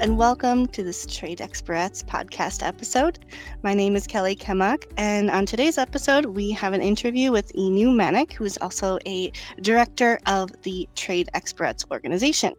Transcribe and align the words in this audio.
and 0.00 0.16
welcome 0.16 0.66
to 0.66 0.82
this 0.82 1.04
Trade 1.04 1.42
Experts 1.42 2.02
podcast 2.02 2.66
episode. 2.66 3.18
My 3.62 3.74
name 3.74 3.96
is 3.96 4.06
Kelly 4.06 4.34
Kemak, 4.34 4.90
and 4.96 5.30
on 5.30 5.44
today's 5.44 5.76
episode, 5.76 6.24
we 6.24 6.50
have 6.52 6.72
an 6.72 6.80
interview 6.80 7.30
with 7.30 7.52
Inu 7.52 7.88
Manak, 7.88 8.32
who 8.32 8.44
is 8.44 8.56
also 8.62 8.98
a 9.06 9.30
director 9.60 10.18
of 10.24 10.50
the 10.62 10.88
Trade 10.94 11.28
Experts 11.34 11.84
organization. 11.90 12.54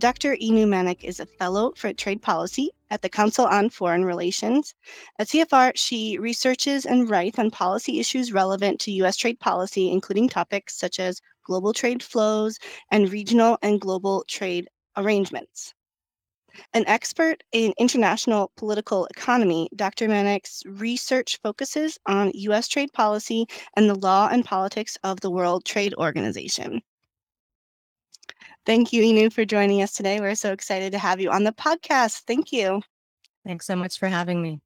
Dr. 0.00 0.34
Inu 0.34 0.66
Manak 0.66 1.04
is 1.04 1.20
a 1.20 1.26
fellow 1.26 1.72
for 1.76 1.92
trade 1.92 2.22
policy 2.22 2.72
at 2.90 3.02
the 3.02 3.08
Council 3.08 3.46
on 3.46 3.70
Foreign 3.70 4.04
Relations. 4.04 4.74
At 5.20 5.28
CFR, 5.28 5.70
she 5.76 6.18
researches 6.18 6.86
and 6.86 7.08
writes 7.08 7.38
on 7.38 7.52
policy 7.52 8.00
issues 8.00 8.32
relevant 8.32 8.80
to 8.80 8.90
U.S. 8.90 9.16
trade 9.16 9.38
policy, 9.38 9.92
including 9.92 10.28
topics 10.28 10.76
such 10.76 10.98
as 10.98 11.20
global 11.44 11.72
trade 11.72 12.02
flows 12.02 12.58
and 12.90 13.12
regional 13.12 13.58
and 13.62 13.80
global 13.80 14.24
trade 14.26 14.68
arrangements. 14.96 15.72
An 16.74 16.84
expert 16.86 17.42
in 17.52 17.72
international 17.78 18.52
political 18.56 19.06
economy, 19.06 19.68
Dr. 19.76 20.08
Manak's 20.08 20.62
research 20.66 21.38
focuses 21.42 21.98
on 22.06 22.32
U.S. 22.34 22.68
trade 22.68 22.92
policy 22.92 23.46
and 23.76 23.88
the 23.88 23.94
law 23.94 24.28
and 24.30 24.44
politics 24.44 24.96
of 25.04 25.20
the 25.20 25.30
World 25.30 25.64
Trade 25.64 25.94
Organization. 25.94 26.82
Thank 28.66 28.92
you, 28.92 29.02
Inu, 29.02 29.32
for 29.32 29.44
joining 29.44 29.82
us 29.82 29.92
today. 29.92 30.20
We're 30.20 30.34
so 30.34 30.52
excited 30.52 30.92
to 30.92 30.98
have 30.98 31.20
you 31.20 31.30
on 31.30 31.44
the 31.44 31.52
podcast. 31.52 32.22
Thank 32.26 32.52
you. 32.52 32.82
Thanks 33.44 33.66
so 33.66 33.74
much 33.74 33.98
for 33.98 34.08
having 34.08 34.42
me. 34.42 34.60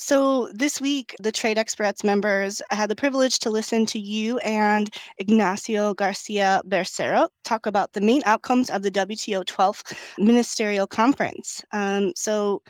So, 0.00 0.48
this 0.54 0.80
week, 0.80 1.14
the 1.20 1.30
Trade 1.30 1.58
Experts 1.58 2.02
members 2.02 2.62
had 2.70 2.88
the 2.88 2.96
privilege 2.96 3.38
to 3.40 3.50
listen 3.50 3.84
to 3.84 3.98
you 3.98 4.38
and 4.38 4.88
Ignacio 5.18 5.92
Garcia 5.92 6.62
Bercero 6.66 7.28
talk 7.44 7.66
about 7.66 7.92
the 7.92 8.00
main 8.00 8.22
outcomes 8.24 8.70
of 8.70 8.82
the 8.82 8.90
WTO 8.90 9.44
12th 9.44 9.94
Ministerial 10.18 10.86
Conference. 10.86 11.62
Um, 11.72 12.14
so, 12.16 12.62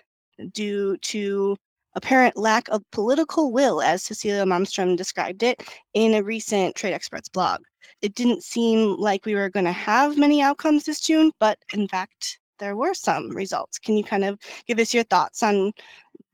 due 0.52 0.96
to 0.96 1.56
apparent 1.94 2.36
lack 2.36 2.68
of 2.70 2.82
political 2.90 3.52
will, 3.52 3.80
as 3.80 4.02
Cecilia 4.02 4.44
Malmstrom 4.44 4.96
described 4.96 5.44
it 5.44 5.62
in 5.94 6.14
a 6.14 6.24
recent 6.24 6.74
Trade 6.74 6.94
Experts 6.94 7.28
blog, 7.28 7.60
it 8.02 8.16
didn't 8.16 8.42
seem 8.42 8.96
like 8.96 9.24
we 9.24 9.36
were 9.36 9.50
going 9.50 9.66
to 9.66 9.72
have 9.72 10.18
many 10.18 10.42
outcomes 10.42 10.82
this 10.82 11.00
June, 11.00 11.30
but 11.38 11.58
in 11.72 11.86
fact, 11.86 12.40
there 12.58 12.76
were 12.76 12.94
some 12.94 13.30
results. 13.30 13.78
Can 13.78 13.96
you 13.96 14.04
kind 14.04 14.24
of 14.24 14.38
give 14.66 14.78
us 14.78 14.92
your 14.92 15.04
thoughts 15.04 15.42
on 15.42 15.72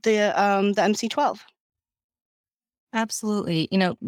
the 0.07 0.43
um, 0.43 0.73
the 0.73 0.83
MC12. 0.83 1.41
Absolutely. 2.95 3.69
You 3.71 3.79
know, 3.79 3.99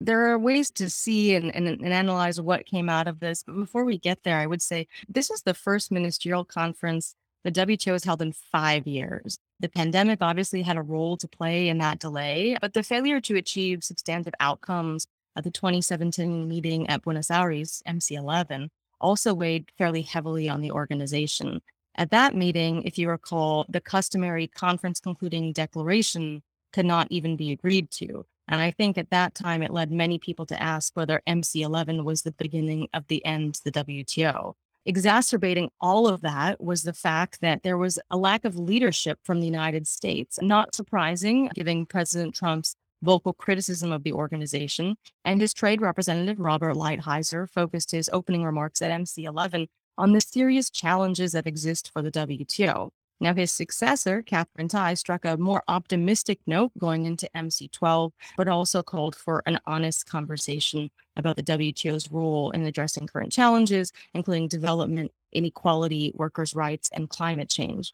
there 0.00 0.30
are 0.30 0.38
ways 0.38 0.70
to 0.70 0.88
see 0.88 1.34
and, 1.34 1.54
and, 1.54 1.68
and, 1.68 1.92
analyze 1.92 2.40
what 2.40 2.64
came 2.64 2.88
out 2.88 3.06
of 3.06 3.20
this. 3.20 3.42
But 3.42 3.56
before 3.56 3.84
we 3.84 3.98
get 3.98 4.22
there, 4.22 4.38
I 4.38 4.46
would 4.46 4.62
say 4.62 4.86
this 5.08 5.30
is 5.30 5.42
the 5.42 5.52
first 5.52 5.92
ministerial 5.92 6.44
conference 6.44 7.14
the 7.44 7.52
WTO 7.52 7.92
has 7.92 8.04
held 8.04 8.22
in 8.22 8.32
five 8.32 8.86
years. 8.86 9.38
The 9.60 9.68
pandemic 9.68 10.18
obviously 10.20 10.62
had 10.62 10.76
a 10.76 10.82
role 10.82 11.16
to 11.18 11.28
play 11.28 11.68
in 11.68 11.78
that 11.78 11.98
delay, 11.98 12.56
but 12.60 12.72
the 12.74 12.82
failure 12.82 13.20
to 13.22 13.36
achieve 13.36 13.82
substantive 13.82 14.34
outcomes 14.40 15.06
at 15.36 15.44
the 15.44 15.50
2017 15.50 16.48
meeting 16.48 16.88
at 16.88 17.02
Buenos 17.02 17.30
Aires, 17.30 17.82
MC11, 17.86 18.68
also 19.00 19.32
weighed 19.32 19.70
fairly 19.78 20.02
heavily 20.02 20.48
on 20.48 20.60
the 20.60 20.70
organization. 20.70 21.62
At 21.96 22.10
that 22.10 22.34
meeting, 22.34 22.82
if 22.82 22.98
you 22.98 23.08
recall, 23.08 23.66
the 23.68 23.80
customary 23.80 24.46
conference 24.46 25.00
concluding 25.00 25.52
declaration 25.52 26.42
could 26.72 26.86
not 26.86 27.08
even 27.10 27.36
be 27.36 27.52
agreed 27.52 27.90
to. 27.90 28.24
And 28.48 28.60
I 28.60 28.70
think 28.70 28.98
at 28.98 29.10
that 29.10 29.34
time, 29.34 29.62
it 29.62 29.72
led 29.72 29.92
many 29.92 30.18
people 30.18 30.46
to 30.46 30.60
ask 30.60 30.96
whether 30.96 31.22
MC11 31.28 32.04
was 32.04 32.22
the 32.22 32.32
beginning 32.32 32.88
of 32.92 33.06
the 33.06 33.24
end 33.24 33.54
to 33.54 33.64
the 33.64 33.72
WTO. 33.72 34.54
Exacerbating 34.86 35.70
all 35.80 36.08
of 36.08 36.22
that 36.22 36.60
was 36.60 36.82
the 36.82 36.92
fact 36.92 37.40
that 37.42 37.62
there 37.62 37.76
was 37.76 37.98
a 38.10 38.16
lack 38.16 38.44
of 38.44 38.56
leadership 38.56 39.18
from 39.22 39.40
the 39.40 39.46
United 39.46 39.86
States. 39.86 40.38
Not 40.40 40.74
surprising, 40.74 41.50
given 41.54 41.86
President 41.86 42.34
Trump's 42.34 42.74
vocal 43.02 43.32
criticism 43.32 43.92
of 43.92 44.02
the 44.02 44.12
organization. 44.12 44.96
And 45.24 45.40
his 45.40 45.54
trade 45.54 45.80
representative, 45.80 46.40
Robert 46.40 46.74
Lighthizer, 46.74 47.48
focused 47.48 47.90
his 47.90 48.10
opening 48.12 48.44
remarks 48.44 48.82
at 48.82 48.90
MC11 48.90 49.68
on 49.98 50.12
the 50.12 50.20
serious 50.20 50.70
challenges 50.70 51.32
that 51.32 51.46
exist 51.46 51.90
for 51.92 52.02
the 52.02 52.10
WTO. 52.10 52.90
Now, 53.22 53.34
his 53.34 53.52
successor, 53.52 54.22
Katherine 54.22 54.68
Tai, 54.68 54.94
struck 54.94 55.26
a 55.26 55.36
more 55.36 55.62
optimistic 55.68 56.40
note 56.46 56.72
going 56.78 57.04
into 57.04 57.28
MC12, 57.36 58.12
but 58.38 58.48
also 58.48 58.82
called 58.82 59.14
for 59.14 59.42
an 59.44 59.60
honest 59.66 60.06
conversation 60.08 60.90
about 61.16 61.36
the 61.36 61.42
WTO's 61.42 62.10
role 62.10 62.50
in 62.52 62.64
addressing 62.64 63.06
current 63.06 63.30
challenges, 63.30 63.92
including 64.14 64.48
development, 64.48 65.12
inequality, 65.32 66.12
workers' 66.14 66.54
rights, 66.54 66.88
and 66.94 67.10
climate 67.10 67.50
change. 67.50 67.92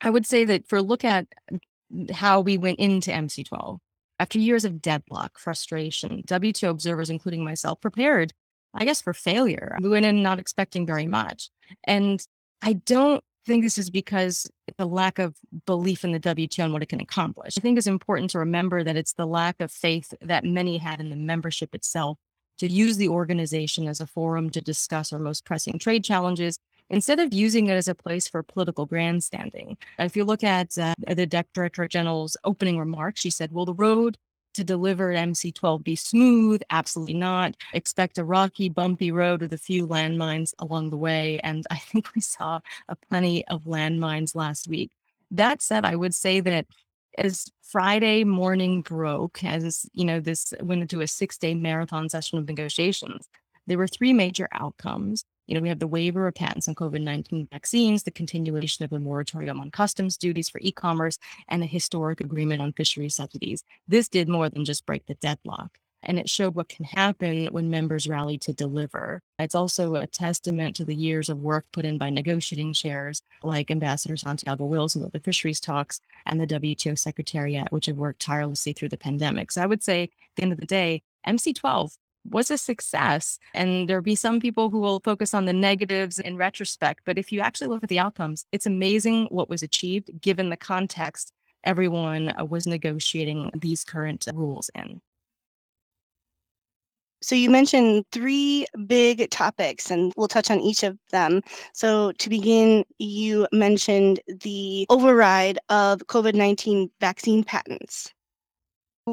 I 0.00 0.10
would 0.10 0.26
say 0.26 0.44
that 0.46 0.66
for 0.66 0.76
a 0.76 0.82
look 0.82 1.04
at 1.04 1.28
how 2.12 2.40
we 2.40 2.58
went 2.58 2.80
into 2.80 3.12
MC12, 3.12 3.78
after 4.18 4.38
years 4.40 4.64
of 4.64 4.82
deadlock, 4.82 5.38
frustration, 5.38 6.24
WTO 6.26 6.70
observers, 6.70 7.10
including 7.10 7.44
myself, 7.44 7.80
prepared 7.80 8.32
I 8.74 8.84
guess, 8.84 9.02
for 9.02 9.14
failure. 9.14 9.76
We 9.80 9.88
went 9.88 10.06
in 10.06 10.22
not 10.22 10.38
expecting 10.38 10.86
very 10.86 11.06
much. 11.06 11.50
And 11.84 12.24
I 12.62 12.74
don't 12.74 13.22
think 13.46 13.64
this 13.64 13.78
is 13.78 13.90
because 13.90 14.50
the 14.76 14.86
lack 14.86 15.18
of 15.18 15.34
belief 15.66 16.04
in 16.04 16.12
the 16.12 16.20
WTO 16.20 16.64
and 16.64 16.72
what 16.72 16.82
it 16.82 16.88
can 16.88 17.00
accomplish. 17.00 17.56
I 17.56 17.60
think 17.60 17.78
it's 17.78 17.86
important 17.86 18.30
to 18.30 18.38
remember 18.38 18.84
that 18.84 18.96
it's 18.96 19.14
the 19.14 19.26
lack 19.26 19.60
of 19.60 19.72
faith 19.72 20.12
that 20.20 20.44
many 20.44 20.78
had 20.78 21.00
in 21.00 21.10
the 21.10 21.16
membership 21.16 21.74
itself 21.74 22.18
to 22.58 22.70
use 22.70 22.96
the 22.96 23.08
organization 23.08 23.88
as 23.88 24.00
a 24.00 24.06
forum 24.06 24.50
to 24.50 24.60
discuss 24.60 25.12
our 25.12 25.18
most 25.18 25.44
pressing 25.44 25.78
trade 25.78 26.04
challenges 26.04 26.58
instead 26.90 27.18
of 27.20 27.32
using 27.32 27.68
it 27.68 27.74
as 27.74 27.88
a 27.88 27.94
place 27.94 28.28
for 28.28 28.42
political 28.42 28.86
grandstanding. 28.86 29.76
If 29.98 30.16
you 30.16 30.24
look 30.24 30.42
at 30.42 30.76
uh, 30.78 30.94
the 31.06 31.26
Director 31.26 31.86
General's 31.88 32.36
opening 32.44 32.78
remarks, 32.78 33.20
she 33.20 33.30
said, 33.30 33.52
well, 33.52 33.64
the 33.64 33.74
road 33.74 34.18
to 34.58 34.64
deliver 34.64 35.12
MC12 35.12 35.84
be 35.84 35.94
smooth? 35.94 36.60
Absolutely 36.68 37.14
not. 37.14 37.54
Expect 37.72 38.18
a 38.18 38.24
rocky, 38.24 38.68
bumpy 38.68 39.12
road 39.12 39.40
with 39.40 39.52
a 39.52 39.58
few 39.58 39.86
landmines 39.86 40.52
along 40.58 40.90
the 40.90 40.96
way. 40.96 41.38
And 41.44 41.64
I 41.70 41.76
think 41.78 42.14
we 42.14 42.20
saw 42.20 42.60
a 42.88 42.96
plenty 42.96 43.46
of 43.46 43.64
landmines 43.64 44.34
last 44.34 44.66
week. 44.68 44.90
That 45.30 45.62
said, 45.62 45.84
I 45.84 45.94
would 45.94 46.14
say 46.14 46.40
that 46.40 46.66
as 47.16 47.46
Friday 47.62 48.24
morning 48.24 48.82
broke, 48.82 49.44
as 49.44 49.86
you 49.92 50.04
know, 50.04 50.18
this 50.18 50.52
went 50.60 50.82
into 50.82 51.02
a 51.02 51.06
six 51.06 51.38
day 51.38 51.54
marathon 51.54 52.08
session 52.08 52.38
of 52.38 52.48
negotiations, 52.48 53.28
there 53.68 53.78
were 53.78 53.86
three 53.86 54.12
major 54.12 54.48
outcomes. 54.52 55.24
You 55.48 55.54
know, 55.54 55.62
we 55.62 55.70
have 55.70 55.78
the 55.78 55.86
waiver 55.86 56.28
of 56.28 56.34
patents 56.34 56.68
on 56.68 56.74
COVID 56.74 57.00
19 57.00 57.48
vaccines, 57.50 58.02
the 58.02 58.10
continuation 58.10 58.84
of 58.84 58.90
the 58.90 59.00
moratorium 59.00 59.60
on 59.60 59.70
customs 59.70 60.18
duties 60.18 60.50
for 60.50 60.60
e 60.62 60.70
commerce, 60.70 61.18
and 61.48 61.62
a 61.62 61.66
historic 61.66 62.20
agreement 62.20 62.60
on 62.60 62.74
fisheries 62.74 63.14
subsidies. 63.14 63.64
This 63.88 64.08
did 64.10 64.28
more 64.28 64.50
than 64.50 64.66
just 64.66 64.84
break 64.84 65.06
the 65.06 65.14
deadlock. 65.14 65.78
And 66.02 66.18
it 66.18 66.28
showed 66.28 66.54
what 66.54 66.68
can 66.68 66.84
happen 66.84 67.46
when 67.46 67.70
members 67.70 68.06
rally 68.06 68.38
to 68.38 68.52
deliver. 68.52 69.22
It's 69.38 69.54
also 69.54 69.94
a 69.94 70.06
testament 70.06 70.76
to 70.76 70.84
the 70.84 70.94
years 70.94 71.28
of 71.28 71.38
work 71.38 71.64
put 71.72 71.84
in 71.84 71.98
by 71.98 72.10
negotiating 72.10 72.74
chairs 72.74 73.22
like 73.42 73.70
Ambassador 73.70 74.16
Santiago 74.16 74.66
Wilson 74.66 75.02
of 75.02 75.12
the 75.12 75.18
fisheries 75.18 75.60
talks 75.60 76.00
and 76.26 76.40
the 76.40 76.46
WTO 76.46 76.96
Secretariat, 76.96 77.72
which 77.72 77.86
have 77.86 77.96
worked 77.96 78.20
tirelessly 78.20 78.74
through 78.74 78.90
the 78.90 78.98
pandemic. 78.98 79.50
So 79.50 79.62
I 79.62 79.66
would 79.66 79.82
say 79.82 80.04
at 80.04 80.10
the 80.36 80.42
end 80.42 80.52
of 80.52 80.60
the 80.60 80.66
day, 80.66 81.02
MC12 81.26 81.96
was 82.24 82.50
a 82.50 82.58
success. 82.58 83.38
And 83.54 83.88
there'll 83.88 84.02
be 84.02 84.14
some 84.14 84.40
people 84.40 84.70
who 84.70 84.80
will 84.80 85.00
focus 85.00 85.34
on 85.34 85.44
the 85.44 85.52
negatives 85.52 86.18
in 86.18 86.36
retrospect. 86.36 87.02
But 87.04 87.18
if 87.18 87.32
you 87.32 87.40
actually 87.40 87.68
look 87.68 87.82
at 87.82 87.88
the 87.88 87.98
outcomes, 87.98 88.44
it's 88.52 88.66
amazing 88.66 89.26
what 89.30 89.48
was 89.48 89.62
achieved 89.62 90.10
given 90.20 90.50
the 90.50 90.56
context 90.56 91.32
everyone 91.64 92.32
uh, 92.38 92.44
was 92.44 92.66
negotiating 92.66 93.50
these 93.54 93.84
current 93.84 94.26
rules 94.32 94.70
in. 94.74 95.00
So 97.20 97.34
you 97.34 97.50
mentioned 97.50 98.04
three 98.12 98.64
big 98.86 99.28
topics, 99.30 99.90
and 99.90 100.12
we'll 100.16 100.28
touch 100.28 100.52
on 100.52 100.60
each 100.60 100.84
of 100.84 100.96
them. 101.10 101.42
So 101.72 102.12
to 102.12 102.28
begin, 102.28 102.84
you 102.98 103.48
mentioned 103.50 104.20
the 104.28 104.86
override 104.88 105.58
of 105.68 105.98
COVID 106.06 106.34
19 106.34 106.90
vaccine 107.00 107.42
patents. 107.42 108.12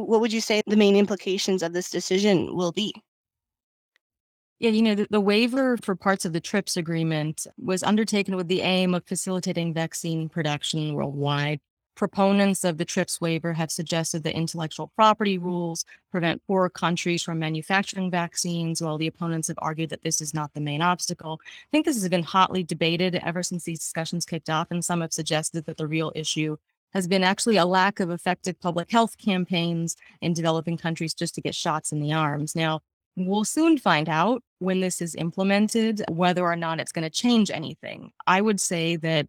What 0.03 0.21
would 0.21 0.33
you 0.33 0.42
say 0.42 0.62
the 0.65 0.75
main 0.75 0.95
implications 0.95 1.63
of 1.63 1.74
this 1.74 1.89
decision 1.89 2.56
will 2.56 2.71
be? 2.71 2.94
Yeah, 4.59 4.71
you 4.71 4.81
know, 4.81 4.95
the, 4.95 5.07
the, 5.09 5.19
waiver 5.19 5.75
for 5.77 5.95
parts 5.95 6.24
of 6.24 6.31
the 6.31 6.39
TRIPS 6.39 6.77
agreement 6.77 7.45
was 7.57 7.83
undertaken 7.83 8.38
with 8.38 8.47
the 8.47 8.62
aim 8.62 8.94
of 8.94 9.06
facilitating 9.06 9.74
vaccine 9.74 10.30
production 10.30 10.94
worldwide. 10.94 11.59
Proponents 11.95 12.63
of 12.63 12.77
the 12.77 12.86
TRIPS 12.86 13.19
waiver 13.19 13.53
have 13.53 13.69
suggested 13.69 14.24
that 14.24 14.36
intellectual 14.36 14.92
property 14.95 15.38
rules 15.38 15.83
prevent 16.09 16.41
poor 16.48 16.69
countries 16.69 17.21
from 17.21 17.39
manufacturing 17.39 18.09
vaccines, 18.09 18.81
while 18.81 18.98
the 18.98 19.07
opponents 19.07 19.50
have 19.50 19.59
argued 19.62 19.89
that 19.89 20.03
this 20.03 20.21
is 20.21 20.33
not 20.33 20.53
the 20.53 20.62
main 20.62 20.81
obstacle. 20.81 21.39
I 21.44 21.68
think 21.71 21.86
this 21.86 22.01
has 22.01 22.07
been 22.09 22.24
hotly 22.24 22.63
debated 22.63 23.15
ever 23.15 23.44
since 23.44 23.65
these 23.65 23.80
discussions 23.80 24.25
kicked 24.25 24.50
off, 24.50 24.71
and 24.71 24.83
some 24.83 25.01
have 25.01 25.13
suggested 25.13 25.65
that 25.65 25.77
the 25.77 25.88
real 25.88 26.13
issue 26.15 26.57
has 26.95 27.07
been 27.07 27.24
actually 27.24 27.57
a 27.57 27.65
lack 27.65 28.00
of 28.00 28.09
effective 28.09 28.59
public 28.59 28.89
health 28.89 29.18
campaigns 29.18 29.97
in 30.21 30.33
developing 30.33 30.77
countries 30.77 31.13
just 31.13 31.36
to 31.36 31.42
get 31.42 31.53
shots 31.53 31.92
in 31.92 32.00
the 32.00 32.13
arms. 32.13 32.56
Now, 32.56 32.80
we'll 33.18 33.44
soon 33.44 33.77
find 33.77 34.07
out 34.07 34.42
when 34.59 34.80
this 34.80 35.01
is 35.01 35.13
implemented 35.13 36.01
whether 36.09 36.44
or 36.44 36.56
not 36.56 36.80
it's 36.80 36.94
going 36.94 37.03
to 37.03 37.09
change 37.09 37.51
anything. 37.51 38.12
I 38.25 38.39
would 38.39 38.62
say 38.62 38.95
that 38.95 39.27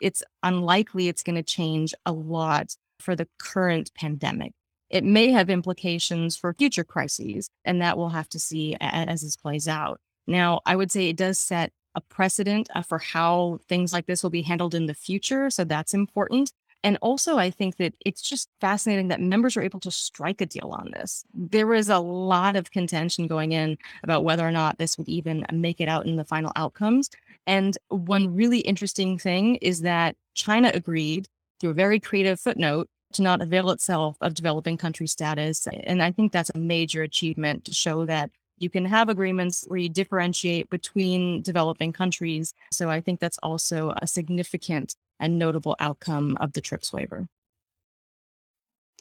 it's 0.00 0.24
unlikely 0.42 1.06
it's 1.06 1.22
going 1.22 1.36
to 1.36 1.42
change 1.44 1.94
a 2.04 2.12
lot 2.12 2.74
for 2.98 3.14
the 3.14 3.28
current 3.38 3.92
pandemic. 3.94 4.52
It 4.90 5.04
may 5.04 5.30
have 5.30 5.48
implications 5.48 6.36
for 6.36 6.52
future 6.52 6.84
crises, 6.84 7.48
and 7.64 7.80
that 7.80 7.96
we'll 7.96 8.10
have 8.10 8.28
to 8.30 8.40
see 8.40 8.76
as 8.80 9.22
this 9.22 9.36
plays 9.36 9.68
out. 9.68 10.00
Now, 10.26 10.60
I 10.66 10.74
would 10.74 10.90
say 10.90 11.08
it 11.08 11.16
does 11.16 11.38
set 11.38 11.72
a 11.94 12.00
precedent 12.00 12.68
uh, 12.74 12.82
for 12.82 12.98
how 12.98 13.60
things 13.68 13.92
like 13.92 14.06
this 14.06 14.22
will 14.22 14.30
be 14.30 14.42
handled 14.42 14.74
in 14.74 14.86
the 14.86 14.94
future. 14.94 15.48
So 15.50 15.64
that's 15.64 15.94
important. 15.94 16.52
And 16.84 16.98
also, 17.00 17.38
I 17.38 17.50
think 17.50 17.78
that 17.78 17.94
it's 18.04 18.20
just 18.20 18.50
fascinating 18.60 19.08
that 19.08 19.20
members 19.20 19.56
are 19.56 19.62
able 19.62 19.80
to 19.80 19.90
strike 19.90 20.42
a 20.42 20.46
deal 20.46 20.68
on 20.78 20.90
this. 20.92 21.24
There 21.32 21.66
was 21.66 21.88
a 21.88 21.98
lot 21.98 22.56
of 22.56 22.70
contention 22.70 23.26
going 23.26 23.52
in 23.52 23.78
about 24.02 24.22
whether 24.22 24.46
or 24.46 24.52
not 24.52 24.76
this 24.76 24.98
would 24.98 25.08
even 25.08 25.46
make 25.50 25.80
it 25.80 25.88
out 25.88 26.04
in 26.04 26.16
the 26.16 26.24
final 26.24 26.52
outcomes. 26.56 27.08
And 27.46 27.76
one 27.88 28.34
really 28.34 28.60
interesting 28.60 29.18
thing 29.18 29.56
is 29.56 29.80
that 29.80 30.16
China 30.34 30.70
agreed 30.74 31.26
through 31.58 31.70
a 31.70 31.74
very 31.74 31.98
creative 31.98 32.38
footnote 32.38 32.88
to 33.14 33.22
not 33.22 33.40
avail 33.40 33.70
itself 33.70 34.16
of 34.20 34.34
developing 34.34 34.76
country 34.76 35.06
status. 35.06 35.66
And 35.84 36.02
I 36.02 36.12
think 36.12 36.32
that's 36.32 36.50
a 36.54 36.58
major 36.58 37.02
achievement 37.02 37.64
to 37.64 37.72
show 37.72 38.04
that 38.04 38.30
you 38.58 38.68
can 38.70 38.84
have 38.84 39.08
agreements 39.08 39.64
where 39.68 39.78
you 39.78 39.88
differentiate 39.88 40.68
between 40.70 41.42
developing 41.42 41.92
countries. 41.92 42.52
So 42.72 42.90
I 42.90 43.00
think 43.00 43.20
that's 43.20 43.38
also 43.42 43.94
a 44.02 44.06
significant 44.06 44.96
and 45.20 45.38
notable 45.38 45.76
outcome 45.80 46.36
of 46.40 46.52
the 46.52 46.60
TRIPS 46.60 46.92
waiver. 46.92 47.26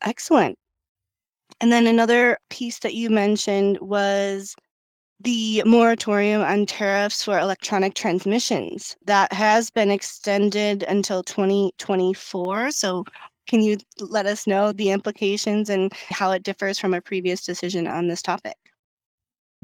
Excellent. 0.01 0.57
And 1.61 1.71
then 1.71 1.87
another 1.87 2.37
piece 2.49 2.79
that 2.79 2.93
you 2.93 3.09
mentioned 3.09 3.79
was 3.79 4.55
the 5.19 5.63
moratorium 5.65 6.41
on 6.41 6.65
tariffs 6.65 7.23
for 7.23 7.39
electronic 7.39 7.93
transmissions 7.93 8.97
that 9.05 9.31
has 9.31 9.69
been 9.69 9.89
extended 9.89 10.83
until 10.83 11.23
2024. 11.23 12.71
So, 12.71 13.05
can 13.47 13.61
you 13.61 13.77
let 13.99 14.25
us 14.25 14.47
know 14.47 14.71
the 14.71 14.89
implications 14.89 15.69
and 15.69 15.91
how 15.93 16.31
it 16.31 16.43
differs 16.43 16.79
from 16.79 16.93
a 16.93 17.01
previous 17.01 17.45
decision 17.45 17.87
on 17.87 18.07
this 18.07 18.21
topic? 18.21 18.55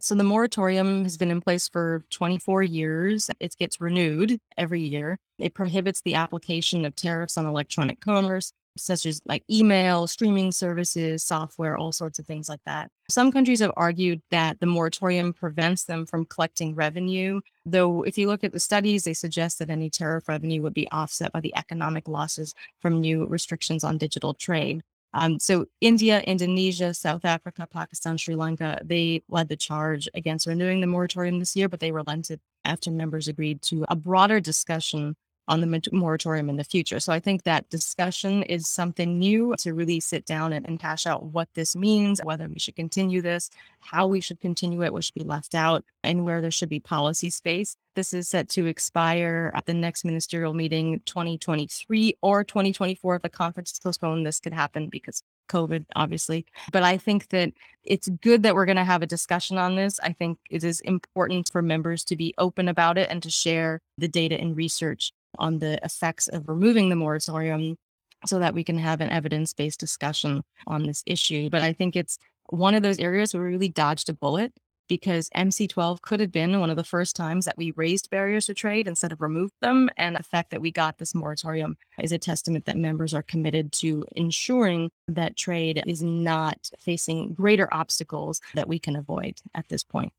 So 0.01 0.15
the 0.15 0.23
moratorium 0.23 1.03
has 1.03 1.17
been 1.17 1.31
in 1.31 1.41
place 1.41 1.67
for 1.67 2.03
24 2.09 2.63
years. 2.63 3.29
It 3.39 3.55
gets 3.57 3.81
renewed 3.81 4.39
every 4.57 4.81
year. 4.81 5.19
It 5.37 5.53
prohibits 5.53 6.01
the 6.01 6.15
application 6.15 6.85
of 6.85 6.95
tariffs 6.95 7.37
on 7.37 7.45
electronic 7.45 7.99
commerce, 7.99 8.53
such 8.77 9.05
as 9.05 9.21
like 9.25 9.43
email, 9.49 10.07
streaming 10.07 10.51
services, 10.51 11.23
software, 11.23 11.77
all 11.77 11.91
sorts 11.91 12.17
of 12.17 12.25
things 12.25 12.47
like 12.47 12.61
that. 12.65 12.89
Some 13.09 13.31
countries 13.31 13.59
have 13.59 13.73
argued 13.75 14.21
that 14.31 14.59
the 14.59 14.65
moratorium 14.65 15.33
prevents 15.33 15.83
them 15.83 16.05
from 16.05 16.25
collecting 16.25 16.75
revenue, 16.75 17.41
though 17.65 18.03
if 18.03 18.17
you 18.17 18.27
look 18.27 18.43
at 18.43 18.53
the 18.53 18.59
studies, 18.59 19.03
they 19.03 19.13
suggest 19.13 19.59
that 19.59 19.69
any 19.69 19.89
tariff 19.89 20.27
revenue 20.27 20.61
would 20.61 20.73
be 20.73 20.89
offset 20.91 21.31
by 21.31 21.41
the 21.41 21.55
economic 21.57 22.07
losses 22.07 22.53
from 22.79 23.01
new 23.01 23.25
restrictions 23.25 23.83
on 23.83 23.97
digital 23.97 24.33
trade. 24.33 24.81
Um, 25.13 25.39
so 25.39 25.65
India, 25.81 26.21
Indonesia, 26.21 26.93
South 26.93 27.25
Africa, 27.25 27.67
Pakistan, 27.71 28.17
Sri 28.17 28.35
Lanka, 28.35 28.79
they 28.83 29.23
led 29.27 29.49
the 29.49 29.57
charge 29.57 30.07
against 30.13 30.45
renewing 30.45 30.81
the 30.81 30.87
moratorium 30.87 31.39
this 31.39 31.55
year, 31.55 31.67
but 31.67 31.79
they 31.79 31.91
relented 31.91 32.39
after 32.63 32.91
members 32.91 33.27
agreed 33.27 33.61
to 33.63 33.85
a 33.89 33.95
broader 33.95 34.39
discussion 34.39 35.15
on 35.49 35.61
the 35.61 35.89
moratorium 35.91 36.47
in 36.47 36.57
the 36.57 36.63
future. 36.63 36.99
So 36.99 37.11
I 37.11 37.19
think 37.19 37.43
that 37.43 37.69
discussion 37.71 38.43
is 38.43 38.69
something 38.69 39.17
new 39.17 39.55
to 39.57 39.73
really 39.73 39.99
sit 39.99 40.25
down 40.25 40.53
and, 40.53 40.65
and 40.65 40.79
hash 40.79 41.07
out 41.07 41.25
what 41.25 41.49
this 41.55 41.75
means, 41.75 42.21
whether 42.23 42.47
we 42.47 42.59
should 42.59 42.75
continue 42.75 43.21
this, 43.21 43.49
how 43.79 44.05
we 44.05 44.21
should 44.21 44.39
continue 44.39 44.83
it, 44.83 44.93
what 44.93 45.03
should 45.03 45.15
be 45.15 45.23
left 45.23 45.55
out, 45.55 45.83
and 46.03 46.23
where 46.23 46.39
there 46.39 46.51
should 46.51 46.69
be 46.69 46.79
policy 46.79 47.31
space. 47.31 47.75
This 47.95 48.13
is 48.13 48.29
set 48.29 48.47
to 48.49 48.67
expire 48.67 49.51
at 49.55 49.65
the 49.65 49.73
next 49.73 50.05
ministerial 50.05 50.53
meeting 50.53 51.01
2023 51.05 52.15
or 52.21 52.43
2024. 52.43 53.15
If 53.15 53.21
the 53.23 53.29
conference 53.29 53.71
is 53.71 53.79
postponed, 53.79 54.27
this 54.27 54.39
could 54.39 54.53
happen 54.53 54.87
because 54.87 55.23
COVID, 55.49 55.85
obviously. 55.95 56.45
But 56.71 56.83
I 56.83 56.97
think 56.97 57.29
that 57.29 57.51
it's 57.83 58.07
good 58.07 58.43
that 58.43 58.53
we're 58.53 58.67
going 58.67 58.75
to 58.75 58.83
have 58.83 59.01
a 59.01 59.07
discussion 59.07 59.57
on 59.57 59.75
this. 59.75 59.99
I 60.01 60.13
think 60.13 60.37
it 60.51 60.63
is 60.63 60.79
important 60.81 61.49
for 61.51 61.63
members 61.63 62.03
to 62.05 62.15
be 62.15 62.35
open 62.37 62.69
about 62.69 62.99
it 62.99 63.09
and 63.09 63.23
to 63.23 63.31
share 63.31 63.81
the 63.97 64.07
data 64.07 64.39
and 64.39 64.55
research 64.55 65.11
on 65.39 65.59
the 65.59 65.79
effects 65.83 66.27
of 66.27 66.47
removing 66.47 66.89
the 66.89 66.95
moratorium 66.95 67.77
so 68.25 68.39
that 68.39 68.53
we 68.53 68.63
can 68.63 68.77
have 68.77 69.01
an 69.01 69.09
evidence 69.09 69.53
based 69.53 69.79
discussion 69.79 70.43
on 70.67 70.83
this 70.83 71.03
issue. 71.05 71.49
But 71.49 71.61
I 71.61 71.73
think 71.73 71.95
it's 71.95 72.17
one 72.49 72.75
of 72.75 72.83
those 72.83 72.99
areas 72.99 73.33
where 73.33 73.43
we 73.43 73.49
really 73.49 73.69
dodged 73.69 74.09
a 74.09 74.13
bullet 74.13 74.53
because 74.89 75.29
MC12 75.35 76.01
could 76.01 76.19
have 76.19 76.31
been 76.31 76.59
one 76.59 76.71
of 76.71 76.75
the 76.75 76.83
first 76.83 77.15
times 77.15 77.45
that 77.45 77.57
we 77.57 77.71
raised 77.77 78.09
barriers 78.09 78.47
to 78.47 78.53
trade 78.53 78.87
instead 78.87 79.11
of 79.11 79.21
removed 79.21 79.53
them. 79.61 79.89
And 79.95 80.15
the 80.15 80.23
fact 80.23 80.49
that 80.49 80.61
we 80.61 80.71
got 80.71 80.97
this 80.97 81.15
moratorium 81.15 81.77
is 82.01 82.11
a 82.11 82.17
testament 82.17 82.65
that 82.65 82.75
members 82.75 83.13
are 83.13 83.21
committed 83.21 83.71
to 83.73 84.03
ensuring 84.15 84.89
that 85.07 85.37
trade 85.37 85.81
is 85.85 86.01
not 86.01 86.71
facing 86.79 87.33
greater 87.33 87.71
obstacles 87.71 88.41
that 88.55 88.67
we 88.67 88.79
can 88.79 88.95
avoid 88.95 89.39
at 89.53 89.69
this 89.69 89.83
point. 89.83 90.11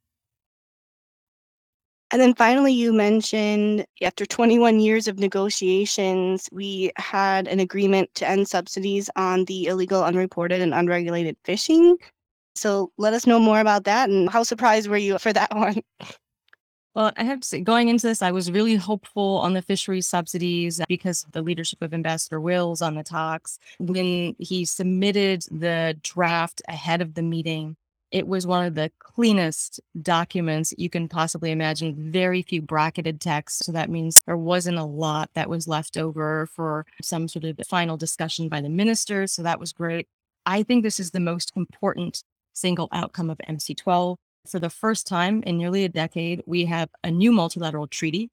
And 2.12 2.20
then 2.20 2.34
finally, 2.34 2.72
you 2.72 2.92
mentioned 2.92 3.86
after 4.02 4.26
21 4.26 4.80
years 4.80 5.06
of 5.06 5.18
negotiations, 5.18 6.48
we 6.50 6.90
had 6.96 7.46
an 7.46 7.60
agreement 7.60 8.12
to 8.16 8.28
end 8.28 8.48
subsidies 8.48 9.08
on 9.14 9.44
the 9.44 9.66
illegal, 9.66 10.02
unreported, 10.02 10.60
and 10.60 10.74
unregulated 10.74 11.36
fishing. 11.44 11.96
So 12.56 12.90
let 12.98 13.12
us 13.12 13.28
know 13.28 13.38
more 13.38 13.60
about 13.60 13.84
that 13.84 14.10
and 14.10 14.28
how 14.28 14.42
surprised 14.42 14.88
were 14.88 14.96
you 14.96 15.18
for 15.18 15.32
that 15.32 15.54
one? 15.54 15.82
Well, 16.94 17.12
I 17.16 17.22
have 17.22 17.40
to 17.40 17.46
say, 17.46 17.60
going 17.60 17.88
into 17.88 18.08
this, 18.08 18.20
I 18.20 18.32
was 18.32 18.50
really 18.50 18.74
hopeful 18.74 19.36
on 19.38 19.54
the 19.54 19.62
fisheries 19.62 20.08
subsidies 20.08 20.80
because 20.88 21.24
the 21.30 21.42
leadership 21.42 21.80
of 21.82 21.94
Ambassador 21.94 22.40
Wills 22.40 22.82
on 22.82 22.96
the 22.96 23.04
talks. 23.04 23.60
When 23.78 24.34
he 24.40 24.64
submitted 24.64 25.42
the 25.52 25.96
draft 26.02 26.60
ahead 26.68 27.00
of 27.00 27.14
the 27.14 27.22
meeting, 27.22 27.76
it 28.10 28.26
was 28.26 28.46
one 28.46 28.66
of 28.66 28.74
the 28.74 28.90
cleanest 28.98 29.80
documents 30.02 30.74
you 30.76 30.90
can 30.90 31.08
possibly 31.08 31.50
imagine. 31.50 32.10
Very 32.12 32.42
few 32.42 32.60
bracketed 32.60 33.20
text. 33.20 33.64
So 33.64 33.72
that 33.72 33.90
means 33.90 34.22
there 34.26 34.36
wasn't 34.36 34.78
a 34.78 34.84
lot 34.84 35.30
that 35.34 35.48
was 35.48 35.68
left 35.68 35.96
over 35.96 36.46
for 36.46 36.86
some 37.02 37.28
sort 37.28 37.44
of 37.44 37.58
final 37.68 37.96
discussion 37.96 38.48
by 38.48 38.60
the 38.60 38.68
ministers. 38.68 39.32
So 39.32 39.42
that 39.42 39.60
was 39.60 39.72
great. 39.72 40.08
I 40.44 40.62
think 40.62 40.82
this 40.82 40.98
is 40.98 41.12
the 41.12 41.20
most 41.20 41.52
important 41.56 42.22
single 42.52 42.88
outcome 42.92 43.30
of 43.30 43.38
MC12. 43.48 44.16
For 44.48 44.58
the 44.58 44.70
first 44.70 45.06
time 45.06 45.42
in 45.44 45.58
nearly 45.58 45.84
a 45.84 45.88
decade, 45.88 46.42
we 46.46 46.64
have 46.64 46.88
a 47.04 47.10
new 47.10 47.30
multilateral 47.30 47.86
treaty 47.86 48.30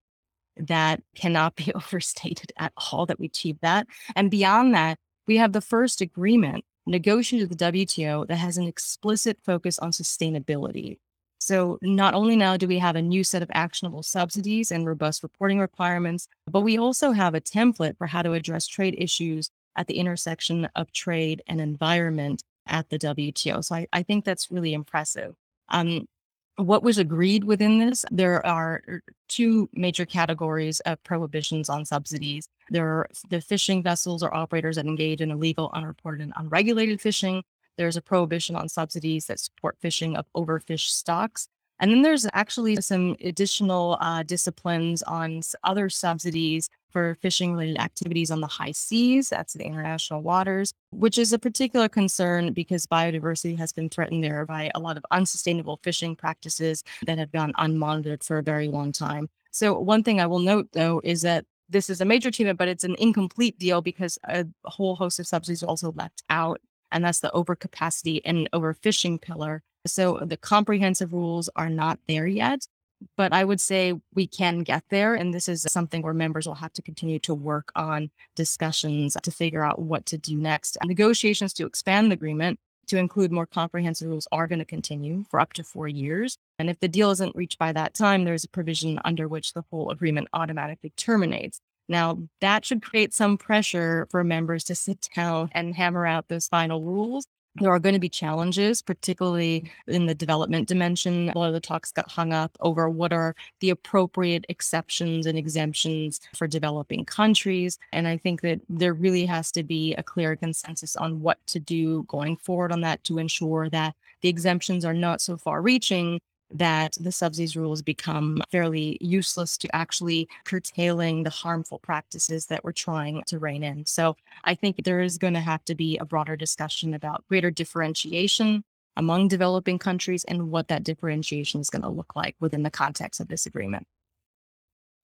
that 0.55 1.01
cannot 1.15 1.55
be 1.55 1.71
overstated 1.73 2.51
at 2.57 2.73
all 2.91 3.05
that 3.05 3.19
we 3.19 3.27
achieved 3.27 3.59
that. 3.61 3.87
And 4.15 4.31
beyond 4.31 4.73
that, 4.73 4.97
we 5.27 5.37
have 5.37 5.51
the 5.51 5.61
first 5.61 6.01
agreement 6.01 6.63
negotiated 6.87 7.49
the 7.49 7.71
WTO 7.71 8.27
that 8.27 8.37
has 8.37 8.57
an 8.57 8.67
explicit 8.67 9.37
focus 9.43 9.77
on 9.79 9.91
sustainability. 9.91 10.97
So, 11.39 11.77
not 11.81 12.13
only 12.13 12.35
now 12.35 12.57
do 12.57 12.67
we 12.67 12.79
have 12.79 12.95
a 12.95 13.01
new 13.01 13.23
set 13.23 13.43
of 13.43 13.51
actionable 13.53 14.01
subsidies 14.01 14.71
and 14.71 14.87
robust 14.87 15.21
reporting 15.21 15.59
requirements, 15.59 16.27
but 16.49 16.61
we 16.61 16.77
also 16.77 17.11
have 17.11 17.35
a 17.35 17.41
template 17.41 17.97
for 17.97 18.07
how 18.07 18.23
to 18.23 18.33
address 18.33 18.65
trade 18.67 18.95
issues 18.97 19.51
at 19.75 19.85
the 19.85 19.99
intersection 19.99 20.67
of 20.75 20.91
trade 20.91 21.43
and 21.47 21.61
environment 21.61 22.43
at 22.65 22.89
the 22.89 22.97
WTO. 22.97 23.63
So, 23.63 23.75
I, 23.75 23.87
I 23.93 24.03
think 24.03 24.25
that's 24.25 24.49
really 24.49 24.73
impressive. 24.73 25.35
Um, 25.69 26.07
what 26.57 26.83
was 26.83 26.97
agreed 26.97 27.43
within 27.43 27.79
this, 27.79 28.03
there 28.11 28.45
are 28.45 28.81
two 29.27 29.69
major 29.73 30.05
categories 30.05 30.79
of 30.81 31.01
prohibitions 31.03 31.69
on 31.69 31.85
subsidies. 31.85 32.49
There 32.69 32.87
are 32.87 33.09
the 33.29 33.41
fishing 33.41 33.83
vessels 33.83 34.23
or 34.23 34.33
operators 34.33 34.75
that 34.75 34.85
engage 34.85 35.21
in 35.21 35.31
illegal, 35.31 35.69
unreported, 35.73 36.21
and 36.21 36.33
unregulated 36.35 36.99
fishing. 36.99 37.43
There's 37.77 37.95
a 37.95 38.01
prohibition 38.01 38.55
on 38.55 38.69
subsidies 38.69 39.27
that 39.27 39.39
support 39.39 39.77
fishing 39.79 40.17
of 40.17 40.25
overfished 40.35 40.89
stocks. 40.89 41.47
And 41.79 41.91
then 41.91 42.01
there's 42.01 42.25
actually 42.33 42.77
some 42.77 43.15
additional 43.23 43.97
uh, 44.01 44.23
disciplines 44.23 45.03
on 45.03 45.41
other 45.63 45.89
subsidies 45.89 46.69
for 46.91 47.17
fishing 47.21 47.53
related 47.53 47.79
activities 47.79 48.31
on 48.31 48.41
the 48.41 48.47
high 48.47 48.71
seas, 48.71 49.29
that's 49.29 49.53
the 49.53 49.63
international 49.63 50.21
waters, 50.21 50.73
which 50.91 51.17
is 51.17 51.33
a 51.33 51.39
particular 51.39 51.89
concern 51.89 52.53
because 52.53 52.85
biodiversity 52.85 53.57
has 53.57 53.73
been 53.73 53.89
threatened 53.89 54.23
there 54.23 54.45
by 54.45 54.71
a 54.75 54.79
lot 54.79 54.97
of 54.97 55.05
unsustainable 55.11 55.79
fishing 55.83 56.15
practices 56.15 56.83
that 57.05 57.17
have 57.17 57.31
gone 57.31 57.53
unmonitored 57.53 58.23
for 58.23 58.37
a 58.37 58.43
very 58.43 58.67
long 58.67 58.91
time. 58.91 59.29
So, 59.51 59.79
one 59.79 60.03
thing 60.03 60.19
I 60.19 60.27
will 60.27 60.39
note 60.39 60.69
though 60.73 61.01
is 61.03 61.21
that 61.23 61.45
this 61.69 61.89
is 61.89 61.99
a 61.99 62.05
major 62.05 62.29
achievement, 62.29 62.59
but 62.59 62.69
it's 62.69 62.83
an 62.83 62.95
incomplete 62.97 63.59
deal 63.59 63.81
because 63.81 64.17
a 64.23 64.45
whole 64.65 64.95
host 64.95 65.19
of 65.19 65.27
subsidies 65.27 65.63
are 65.63 65.67
also 65.67 65.91
left 65.93 66.23
out. 66.29 66.61
And 66.91 67.03
that's 67.03 67.19
the 67.19 67.31
overcapacity 67.31 68.21
and 68.23 68.49
overfishing 68.53 69.21
pillar 69.21 69.63
so 69.87 70.19
the 70.21 70.37
comprehensive 70.37 71.13
rules 71.13 71.49
are 71.55 71.69
not 71.69 71.99
there 72.07 72.27
yet, 72.27 72.67
but 73.15 73.33
I 73.33 73.43
would 73.43 73.61
say 73.61 73.93
we 74.13 74.27
can 74.27 74.59
get 74.59 74.83
there. 74.89 75.15
And 75.15 75.33
this 75.33 75.47
is 75.47 75.65
something 75.69 76.01
where 76.01 76.13
members 76.13 76.47
will 76.47 76.55
have 76.55 76.73
to 76.73 76.81
continue 76.81 77.19
to 77.19 77.33
work 77.33 77.71
on 77.75 78.09
discussions 78.35 79.15
to 79.21 79.31
figure 79.31 79.63
out 79.63 79.79
what 79.79 80.05
to 80.07 80.17
do 80.17 80.37
next. 80.37 80.77
Negotiations 80.83 81.53
to 81.53 81.65
expand 81.65 82.11
the 82.11 82.15
agreement 82.15 82.59
to 82.87 82.97
include 82.97 83.31
more 83.31 83.45
comprehensive 83.45 84.07
rules 84.07 84.27
are 84.31 84.47
going 84.47 84.59
to 84.59 84.65
continue 84.65 85.25
for 85.29 85.39
up 85.39 85.53
to 85.53 85.63
four 85.63 85.87
years. 85.87 86.37
And 86.57 86.69
if 86.69 86.79
the 86.79 86.87
deal 86.87 87.11
isn't 87.11 87.35
reached 87.35 87.59
by 87.59 87.73
that 87.73 87.93
time, 87.93 88.23
there's 88.23 88.45
a 88.45 88.49
provision 88.49 88.99
under 89.03 89.27
which 89.27 89.53
the 89.53 89.65
whole 89.69 89.91
agreement 89.91 90.29
automatically 90.33 90.93
terminates. 90.95 91.59
Now, 91.89 92.19
that 92.41 92.65
should 92.65 92.81
create 92.81 93.13
some 93.13 93.37
pressure 93.37 94.07
for 94.09 94.23
members 94.23 94.63
to 94.65 94.75
sit 94.75 95.07
down 95.15 95.49
and 95.53 95.75
hammer 95.75 96.05
out 96.05 96.27
those 96.27 96.47
final 96.47 96.81
rules. 96.81 97.27
There 97.59 97.71
are 97.71 97.79
going 97.79 97.93
to 97.93 97.99
be 97.99 98.09
challenges, 98.09 98.83
particularly 98.83 99.71
in 99.87 100.05
the 100.05 100.13
development 100.13 100.67
dimension. 100.67 101.29
A 101.29 101.37
lot 101.37 101.47
of 101.47 101.53
the 101.53 101.59
talks 101.59 101.91
got 101.91 102.11
hung 102.11 102.31
up 102.31 102.55
over 102.59 102.87
what 102.87 103.11
are 103.11 103.35
the 103.61 103.71
appropriate 103.71 104.45
exceptions 104.47 105.25
and 105.25 105.37
exemptions 105.37 106.19
for 106.35 106.45
developing 106.47 107.03
countries. 107.03 107.79
And 107.91 108.07
I 108.07 108.17
think 108.17 108.41
that 108.41 108.61
there 108.69 108.93
really 108.93 109.25
has 109.25 109.51
to 109.53 109.63
be 109.63 109.95
a 109.95 110.03
clear 110.03 110.35
consensus 110.35 110.95
on 110.95 111.21
what 111.21 111.39
to 111.47 111.59
do 111.59 112.03
going 112.03 112.37
forward 112.37 112.71
on 112.71 112.81
that 112.81 113.03
to 113.05 113.17
ensure 113.17 113.69
that 113.71 113.95
the 114.21 114.29
exemptions 114.29 114.85
are 114.85 114.93
not 114.93 115.19
so 115.19 115.35
far 115.35 115.61
reaching 115.61 116.19
that 116.51 116.95
the 116.99 117.11
subsidies 117.11 117.57
rules 117.57 117.81
become 117.81 118.41
fairly 118.51 118.97
useless 119.01 119.57
to 119.57 119.75
actually 119.75 120.27
curtailing 120.45 121.23
the 121.23 121.29
harmful 121.29 121.79
practices 121.79 122.45
that 122.47 122.63
we're 122.63 122.71
trying 122.71 123.23
to 123.27 123.39
rein 123.39 123.63
in. 123.63 123.85
So 123.85 124.15
I 124.43 124.55
think 124.55 124.83
there 124.83 125.01
is 125.01 125.17
going 125.17 125.33
to 125.33 125.39
have 125.39 125.63
to 125.65 125.75
be 125.75 125.97
a 125.97 126.05
broader 126.05 126.35
discussion 126.35 126.93
about 126.93 127.27
greater 127.27 127.51
differentiation 127.51 128.63
among 128.95 129.27
developing 129.27 129.77
countries 129.77 130.23
and 130.25 130.49
what 130.49 130.69
that 130.69 130.83
differentiation 130.83 131.61
is 131.61 131.69
going 131.69 131.83
to 131.83 131.89
look 131.89 132.15
like 132.15 132.35
within 132.39 132.63
the 132.63 132.71
context 132.71 133.19
of 133.19 133.27
this 133.27 133.45
agreement. 133.45 133.85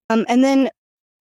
Um, 0.10 0.26
and 0.28 0.44
then 0.44 0.70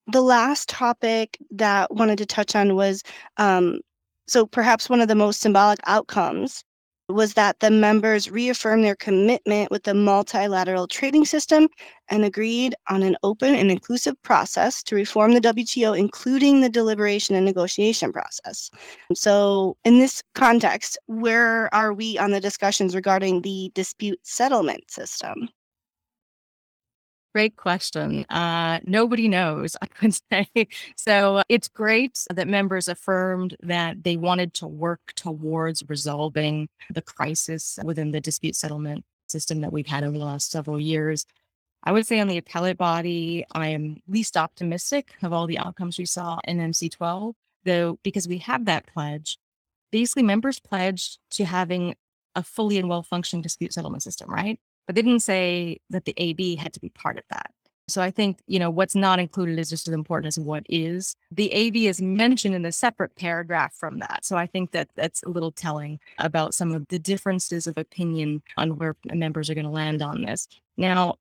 the 0.06 0.22
last 0.22 0.68
topic 0.68 1.36
that 1.50 1.94
wanted 1.94 2.18
to 2.18 2.26
touch 2.26 2.56
on 2.56 2.74
was 2.74 3.02
um, 3.36 3.80
so 4.26 4.46
perhaps 4.46 4.88
one 4.88 5.00
of 5.00 5.08
the 5.08 5.14
most 5.14 5.40
symbolic 5.40 5.80
outcomes 5.86 6.64
was 7.12 7.34
that 7.34 7.60
the 7.60 7.70
members 7.70 8.30
reaffirmed 8.30 8.84
their 8.84 8.96
commitment 8.96 9.70
with 9.70 9.84
the 9.84 9.94
multilateral 9.94 10.86
trading 10.86 11.24
system 11.24 11.68
and 12.08 12.24
agreed 12.24 12.74
on 12.88 13.02
an 13.02 13.16
open 13.22 13.54
and 13.54 13.70
inclusive 13.70 14.20
process 14.22 14.82
to 14.84 14.94
reform 14.94 15.34
the 15.34 15.40
WTO, 15.40 15.98
including 15.98 16.60
the 16.60 16.68
deliberation 16.68 17.34
and 17.34 17.44
negotiation 17.44 18.12
process. 18.12 18.70
So, 19.14 19.76
in 19.84 19.98
this 19.98 20.22
context, 20.34 20.98
where 21.06 21.72
are 21.74 21.92
we 21.92 22.18
on 22.18 22.30
the 22.32 22.40
discussions 22.40 22.94
regarding 22.94 23.42
the 23.42 23.70
dispute 23.74 24.20
settlement 24.22 24.90
system? 24.90 25.48
Great 27.34 27.56
question. 27.56 28.26
Uh, 28.28 28.80
nobody 28.84 29.26
knows, 29.26 29.74
I 29.82 29.88
would 30.02 30.14
say. 30.30 30.68
So 30.96 31.38
uh, 31.38 31.42
it's 31.48 31.68
great 31.68 32.26
that 32.30 32.46
members 32.46 32.88
affirmed 32.88 33.56
that 33.62 34.04
they 34.04 34.16
wanted 34.18 34.52
to 34.54 34.66
work 34.66 35.12
towards 35.16 35.88
resolving 35.88 36.68
the 36.90 37.00
crisis 37.00 37.78
within 37.82 38.10
the 38.10 38.20
dispute 38.20 38.54
settlement 38.54 39.04
system 39.28 39.62
that 39.62 39.72
we've 39.72 39.86
had 39.86 40.04
over 40.04 40.18
the 40.18 40.24
last 40.24 40.50
several 40.50 40.78
years. 40.78 41.24
I 41.84 41.92
would 41.92 42.06
say 42.06 42.20
on 42.20 42.28
the 42.28 42.36
appellate 42.36 42.76
body, 42.76 43.44
I 43.52 43.68
am 43.68 44.02
least 44.06 44.36
optimistic 44.36 45.14
of 45.22 45.32
all 45.32 45.46
the 45.46 45.58
outcomes 45.58 45.98
we 45.98 46.04
saw 46.04 46.38
in 46.44 46.58
MC12, 46.58 47.32
though, 47.64 47.98
because 48.02 48.28
we 48.28 48.38
have 48.38 48.66
that 48.66 48.86
pledge. 48.86 49.38
Basically, 49.90 50.22
members 50.22 50.60
pledged 50.60 51.18
to 51.30 51.44
having 51.44 51.96
a 52.34 52.42
fully 52.42 52.78
and 52.78 52.88
well 52.88 53.02
functioning 53.02 53.42
dispute 53.42 53.72
settlement 53.72 54.02
system, 54.02 54.30
right? 54.30 54.60
But 54.86 54.94
they 54.94 55.02
didn't 55.02 55.20
say 55.20 55.80
that 55.90 56.04
the 56.04 56.14
AB 56.16 56.56
had 56.56 56.72
to 56.72 56.80
be 56.80 56.88
part 56.90 57.18
of 57.18 57.24
that. 57.30 57.50
So 57.88 58.00
I 58.00 58.10
think, 58.10 58.38
you 58.46 58.58
know, 58.58 58.70
what's 58.70 58.94
not 58.94 59.18
included 59.18 59.58
is 59.58 59.70
just 59.70 59.88
as 59.88 59.94
important 59.94 60.28
as 60.28 60.38
what 60.38 60.64
is. 60.68 61.16
The 61.30 61.52
AB 61.52 61.88
is 61.88 62.00
mentioned 62.00 62.54
in 62.54 62.64
a 62.64 62.72
separate 62.72 63.16
paragraph 63.16 63.74
from 63.74 63.98
that. 63.98 64.24
So 64.24 64.36
I 64.36 64.46
think 64.46 64.70
that 64.70 64.88
that's 64.94 65.22
a 65.24 65.28
little 65.28 65.50
telling 65.50 65.98
about 66.18 66.54
some 66.54 66.72
of 66.72 66.86
the 66.88 66.98
differences 66.98 67.66
of 67.66 67.76
opinion 67.76 68.42
on 68.56 68.78
where 68.78 68.96
members 69.12 69.50
are 69.50 69.54
going 69.54 69.66
to 69.66 69.70
land 69.70 70.00
on 70.00 70.22
this. 70.22 70.48
Now, 70.76 71.16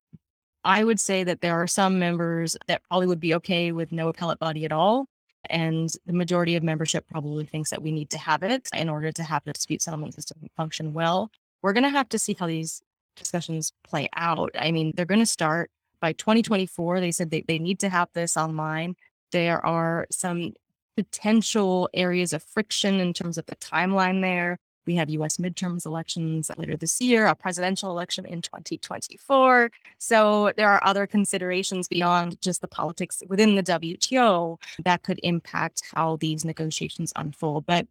I 0.63 0.83
would 0.83 0.99
say 0.99 1.23
that 1.23 1.41
there 1.41 1.55
are 1.55 1.67
some 1.67 1.97
members 1.97 2.55
that 2.67 2.83
probably 2.87 3.07
would 3.07 3.19
be 3.19 3.33
okay 3.35 3.71
with 3.71 3.91
no 3.91 4.07
appellate 4.09 4.39
body 4.39 4.63
at 4.63 4.71
all. 4.71 5.07
And 5.49 5.91
the 6.05 6.13
majority 6.13 6.55
of 6.55 6.61
membership 6.63 7.07
probably 7.09 7.45
thinks 7.45 7.71
that 7.71 7.81
we 7.81 7.91
need 7.91 8.11
to 8.11 8.19
have 8.19 8.43
it 8.43 8.69
in 8.75 8.87
order 8.87 9.11
to 9.11 9.23
have 9.23 9.43
the 9.43 9.53
dispute 9.53 9.81
settlement 9.81 10.13
system 10.13 10.37
function 10.55 10.93
well. 10.93 11.31
We're 11.63 11.73
going 11.73 11.83
to 11.83 11.89
have 11.89 12.09
to 12.09 12.19
see 12.19 12.35
how 12.39 12.45
these 12.45 12.83
discussions 13.15 13.73
play 13.83 14.09
out. 14.15 14.51
I 14.57 14.71
mean, 14.71 14.93
they're 14.95 15.05
going 15.05 15.19
to 15.19 15.25
start 15.25 15.71
by 15.99 16.13
2024. 16.13 16.99
They 16.99 17.11
said 17.11 17.31
they, 17.31 17.41
they 17.47 17.59
need 17.59 17.79
to 17.79 17.89
have 17.89 18.09
this 18.13 18.37
online. 18.37 18.95
There 19.31 19.65
are 19.65 20.07
some 20.11 20.53
potential 20.97 21.89
areas 21.93 22.33
of 22.33 22.43
friction 22.43 22.99
in 22.99 23.13
terms 23.13 23.37
of 23.37 23.45
the 23.45 23.55
timeline 23.55 24.21
there. 24.21 24.57
We 24.87 24.95
have 24.95 25.09
US 25.11 25.37
midterms 25.37 25.85
elections 25.85 26.49
later 26.57 26.75
this 26.75 26.99
year, 26.99 27.27
a 27.27 27.35
presidential 27.35 27.91
election 27.91 28.25
in 28.25 28.41
2024. 28.41 29.69
So 29.99 30.51
there 30.57 30.69
are 30.69 30.83
other 30.83 31.05
considerations 31.05 31.87
beyond 31.87 32.41
just 32.41 32.61
the 32.61 32.67
politics 32.67 33.21
within 33.27 33.55
the 33.55 33.63
WTO 33.63 34.57
that 34.83 35.03
could 35.03 35.19
impact 35.21 35.83
how 35.93 36.17
these 36.17 36.43
negotiations 36.43 37.13
unfold. 37.15 37.65
But 37.67 37.87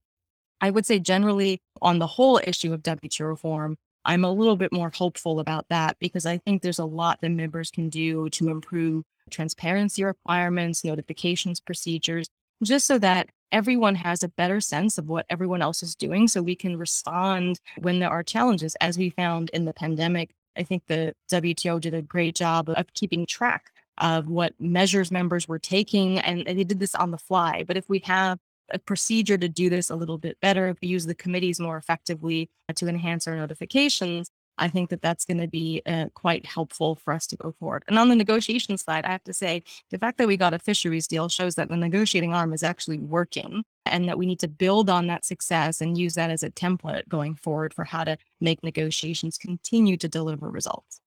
I 0.60 0.70
would 0.70 0.84
say 0.84 0.98
generally 0.98 1.62
on 1.80 2.00
the 2.00 2.06
whole 2.06 2.40
issue 2.44 2.72
of 2.72 2.82
WTO 2.82 3.28
reform, 3.28 3.78
I'm 4.04 4.24
a 4.24 4.32
little 4.32 4.56
bit 4.56 4.72
more 4.72 4.90
hopeful 4.94 5.40
about 5.40 5.66
that 5.68 5.96
because 6.00 6.26
I 6.26 6.38
think 6.38 6.62
there's 6.62 6.78
a 6.78 6.84
lot 6.84 7.20
that 7.20 7.30
members 7.30 7.70
can 7.70 7.88
do 7.88 8.28
to 8.30 8.48
improve 8.48 9.04
transparency 9.30 10.04
requirements, 10.04 10.84
notifications 10.84 11.60
procedures, 11.60 12.28
just 12.62 12.86
so 12.86 12.98
that 12.98 13.28
everyone 13.52 13.96
has 13.96 14.22
a 14.22 14.28
better 14.28 14.60
sense 14.60 14.98
of 14.98 15.08
what 15.08 15.26
everyone 15.28 15.62
else 15.62 15.82
is 15.82 15.94
doing 15.94 16.28
so 16.28 16.42
we 16.42 16.54
can 16.54 16.76
respond 16.76 17.60
when 17.78 17.98
there 17.98 18.10
are 18.10 18.22
challenges. 18.22 18.76
As 18.80 18.96
we 18.96 19.10
found 19.10 19.50
in 19.50 19.64
the 19.64 19.72
pandemic, 19.72 20.30
I 20.56 20.62
think 20.62 20.84
the 20.86 21.14
WTO 21.30 21.80
did 21.80 21.94
a 21.94 22.02
great 22.02 22.34
job 22.34 22.68
of 22.68 22.92
keeping 22.94 23.26
track 23.26 23.70
of 23.98 24.28
what 24.28 24.54
measures 24.58 25.10
members 25.10 25.46
were 25.46 25.58
taking, 25.58 26.18
and, 26.18 26.46
they 26.46 26.64
did 26.64 26.80
this 26.80 26.94
on 26.94 27.10
the 27.10 27.18
fly. 27.18 27.64
But 27.66 27.76
if 27.76 27.88
we 27.88 28.00
have 28.00 28.38
a 28.72 28.78
procedure 28.78 29.38
to 29.38 29.48
do 29.48 29.70
this 29.70 29.90
a 29.90 29.96
little 29.96 30.18
bit 30.18 30.38
better, 30.40 30.68
if 30.68 30.78
we 30.80 30.88
use 30.88 31.06
the 31.06 31.14
committees 31.14 31.60
more 31.60 31.76
effectively 31.76 32.50
to 32.74 32.88
enhance 32.88 33.26
our 33.26 33.36
notifications, 33.36 34.30
I 34.60 34.68
think 34.68 34.90
that 34.90 35.00
that's 35.00 35.24
going 35.24 35.40
to 35.40 35.48
be 35.48 35.80
uh, 35.86 36.06
quite 36.14 36.44
helpful 36.44 36.94
for 36.96 37.14
us 37.14 37.26
to 37.28 37.36
go 37.36 37.54
forward. 37.58 37.82
And 37.88 37.98
on 37.98 38.10
the 38.10 38.14
negotiation 38.14 38.76
side, 38.76 39.04
I 39.06 39.10
have 39.10 39.24
to 39.24 39.32
say 39.32 39.62
the 39.90 39.98
fact 39.98 40.18
that 40.18 40.28
we 40.28 40.36
got 40.36 40.54
a 40.54 40.58
fisheries 40.58 41.08
deal 41.08 41.28
shows 41.28 41.54
that 41.54 41.70
the 41.70 41.76
negotiating 41.76 42.34
arm 42.34 42.52
is 42.52 42.62
actually 42.62 42.98
working 42.98 43.64
and 43.86 44.06
that 44.06 44.18
we 44.18 44.26
need 44.26 44.38
to 44.40 44.48
build 44.48 44.90
on 44.90 45.06
that 45.06 45.24
success 45.24 45.80
and 45.80 45.96
use 45.96 46.14
that 46.14 46.30
as 46.30 46.42
a 46.42 46.50
template 46.50 47.08
going 47.08 47.34
forward 47.34 47.72
for 47.72 47.84
how 47.84 48.04
to 48.04 48.18
make 48.40 48.62
negotiations 48.62 49.38
continue 49.38 49.96
to 49.96 50.08
deliver 50.08 50.50
results. 50.50 51.00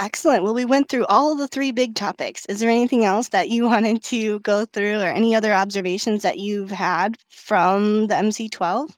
Excellent. 0.00 0.44
Well, 0.44 0.54
we 0.54 0.64
went 0.64 0.88
through 0.88 1.06
all 1.06 1.34
the 1.34 1.48
three 1.48 1.72
big 1.72 1.96
topics. 1.96 2.46
Is 2.46 2.60
there 2.60 2.70
anything 2.70 3.04
else 3.04 3.28
that 3.30 3.48
you 3.48 3.64
wanted 3.68 4.02
to 4.04 4.38
go 4.40 4.64
through 4.64 5.00
or 5.00 5.08
any 5.08 5.34
other 5.34 5.52
observations 5.52 6.22
that 6.22 6.38
you've 6.38 6.70
had 6.70 7.16
from 7.28 8.06
the 8.06 8.14
MC12? 8.14 8.90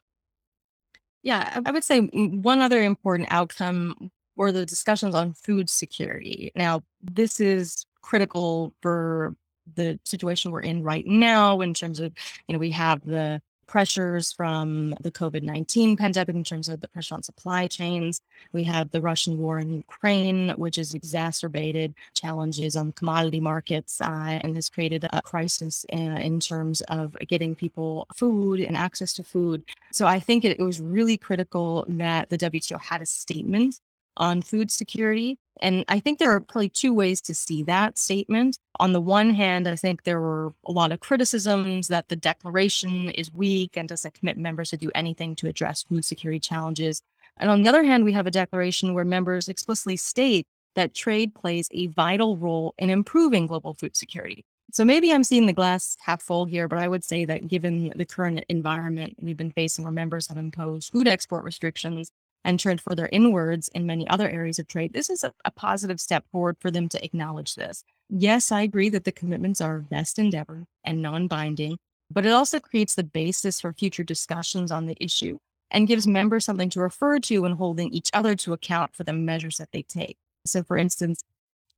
Yeah, 1.22 1.60
I 1.64 1.70
would 1.70 1.84
say 1.84 2.00
one 2.00 2.60
other 2.60 2.82
important 2.82 3.28
outcome 3.30 4.10
were 4.36 4.52
the 4.52 4.64
discussions 4.64 5.14
on 5.14 5.34
food 5.34 5.68
security. 5.68 6.50
Now, 6.54 6.82
this 7.02 7.40
is 7.40 7.84
critical 8.00 8.72
for 8.80 9.34
the 9.74 10.00
situation 10.04 10.50
we're 10.50 10.60
in 10.60 10.82
right 10.82 11.06
now 11.06 11.60
in 11.60 11.74
terms 11.74 12.00
of, 12.00 12.12
you 12.48 12.54
know, 12.54 12.58
we 12.58 12.70
have 12.70 13.04
the 13.04 13.42
pressures 13.70 14.32
from 14.32 14.92
the 15.00 15.12
COVID 15.12 15.44
19 15.44 15.96
pandemic 15.96 16.34
in 16.34 16.42
terms 16.42 16.68
of 16.68 16.80
the 16.80 16.88
pressure 16.88 17.14
on 17.14 17.22
supply 17.22 17.68
chains. 17.68 18.20
We 18.52 18.64
have 18.64 18.90
the 18.90 19.00
Russian 19.00 19.38
war 19.38 19.60
in 19.60 19.72
Ukraine, 19.72 20.50
which 20.56 20.74
has 20.74 20.92
exacerbated 20.92 21.94
challenges 22.12 22.74
on 22.74 22.90
commodity 22.90 23.38
markets 23.38 24.00
uh, 24.00 24.40
and 24.42 24.56
has 24.56 24.68
created 24.68 25.06
a 25.12 25.22
crisis 25.22 25.86
in, 25.88 26.10
uh, 26.10 26.16
in 26.16 26.40
terms 26.40 26.80
of 26.82 27.16
getting 27.28 27.54
people 27.54 28.08
food 28.16 28.58
and 28.58 28.76
access 28.76 29.12
to 29.14 29.22
food. 29.22 29.62
So 29.92 30.04
I 30.04 30.18
think 30.18 30.44
it, 30.44 30.58
it 30.58 30.64
was 30.64 30.80
really 30.80 31.16
critical 31.16 31.84
that 31.88 32.28
the 32.28 32.38
WTO 32.38 32.80
had 32.80 33.02
a 33.02 33.06
statement 33.06 33.80
on 34.16 34.42
food 34.42 34.72
security. 34.72 35.38
And 35.60 35.84
I 35.88 36.00
think 36.00 36.18
there 36.18 36.30
are 36.32 36.40
probably 36.40 36.68
two 36.68 36.92
ways 36.92 37.20
to 37.22 37.34
see 37.34 37.62
that 37.64 37.98
statement. 37.98 38.58
On 38.78 38.92
the 38.92 39.00
one 39.00 39.30
hand, 39.34 39.68
I 39.68 39.76
think 39.76 40.04
there 40.04 40.20
were 40.20 40.52
a 40.66 40.72
lot 40.72 40.92
of 40.92 41.00
criticisms 41.00 41.88
that 41.88 42.08
the 42.08 42.16
declaration 42.16 43.10
is 43.10 43.32
weak 43.32 43.76
and 43.76 43.88
doesn't 43.88 44.14
commit 44.14 44.38
members 44.38 44.70
to 44.70 44.76
do 44.76 44.90
anything 44.94 45.36
to 45.36 45.48
address 45.48 45.82
food 45.82 46.04
security 46.04 46.40
challenges. 46.40 47.02
And 47.36 47.50
on 47.50 47.62
the 47.62 47.68
other 47.68 47.84
hand, 47.84 48.04
we 48.04 48.12
have 48.12 48.26
a 48.26 48.30
declaration 48.30 48.94
where 48.94 49.04
members 49.04 49.48
explicitly 49.48 49.96
state 49.96 50.46
that 50.74 50.94
trade 50.94 51.34
plays 51.34 51.68
a 51.72 51.88
vital 51.88 52.36
role 52.36 52.74
in 52.78 52.90
improving 52.90 53.46
global 53.46 53.74
food 53.74 53.96
security. 53.96 54.44
So 54.72 54.84
maybe 54.84 55.12
I'm 55.12 55.24
seeing 55.24 55.46
the 55.46 55.52
glass 55.52 55.96
half 56.00 56.22
full 56.22 56.44
here, 56.44 56.68
but 56.68 56.78
I 56.78 56.86
would 56.86 57.02
say 57.02 57.24
that 57.24 57.48
given 57.48 57.92
the 57.96 58.04
current 58.04 58.44
environment 58.48 59.16
we've 59.20 59.36
been 59.36 59.50
facing 59.50 59.84
where 59.84 59.92
members 59.92 60.28
have 60.28 60.36
imposed 60.36 60.92
food 60.92 61.08
export 61.08 61.44
restrictions, 61.44 62.12
and 62.44 62.58
turned 62.58 62.80
further 62.80 63.08
inwards 63.12 63.68
in 63.74 63.86
many 63.86 64.08
other 64.08 64.28
areas 64.28 64.58
of 64.58 64.66
trade, 64.66 64.92
this 64.92 65.10
is 65.10 65.24
a, 65.24 65.32
a, 65.44 65.50
positive 65.50 66.00
step 66.00 66.24
forward 66.32 66.56
for 66.60 66.70
them 66.70 66.88
to 66.88 67.04
acknowledge 67.04 67.54
this. 67.54 67.84
Yes, 68.08 68.50
I 68.50 68.62
agree 68.62 68.88
that 68.90 69.04
the 69.04 69.12
commitments 69.12 69.60
are 69.60 69.80
best 69.80 70.18
endeavor 70.18 70.64
and 70.84 71.02
non 71.02 71.28
binding, 71.28 71.78
but 72.10 72.26
it 72.26 72.32
also 72.32 72.58
creates 72.58 72.94
the 72.94 73.04
basis 73.04 73.60
for 73.60 73.72
future 73.72 74.04
discussions 74.04 74.72
on 74.72 74.86
the 74.86 74.96
issue 75.00 75.38
and 75.70 75.86
gives 75.86 76.06
members 76.06 76.44
something 76.44 76.70
to 76.70 76.80
refer 76.80 77.18
to 77.20 77.40
when 77.40 77.52
holding 77.52 77.90
each 77.90 78.10
other 78.12 78.34
to 78.34 78.52
account 78.52 78.94
for 78.94 79.04
the 79.04 79.12
measures 79.12 79.58
that 79.58 79.70
they 79.72 79.82
take. 79.82 80.16
So, 80.46 80.62
for 80.62 80.76
instance, 80.76 81.22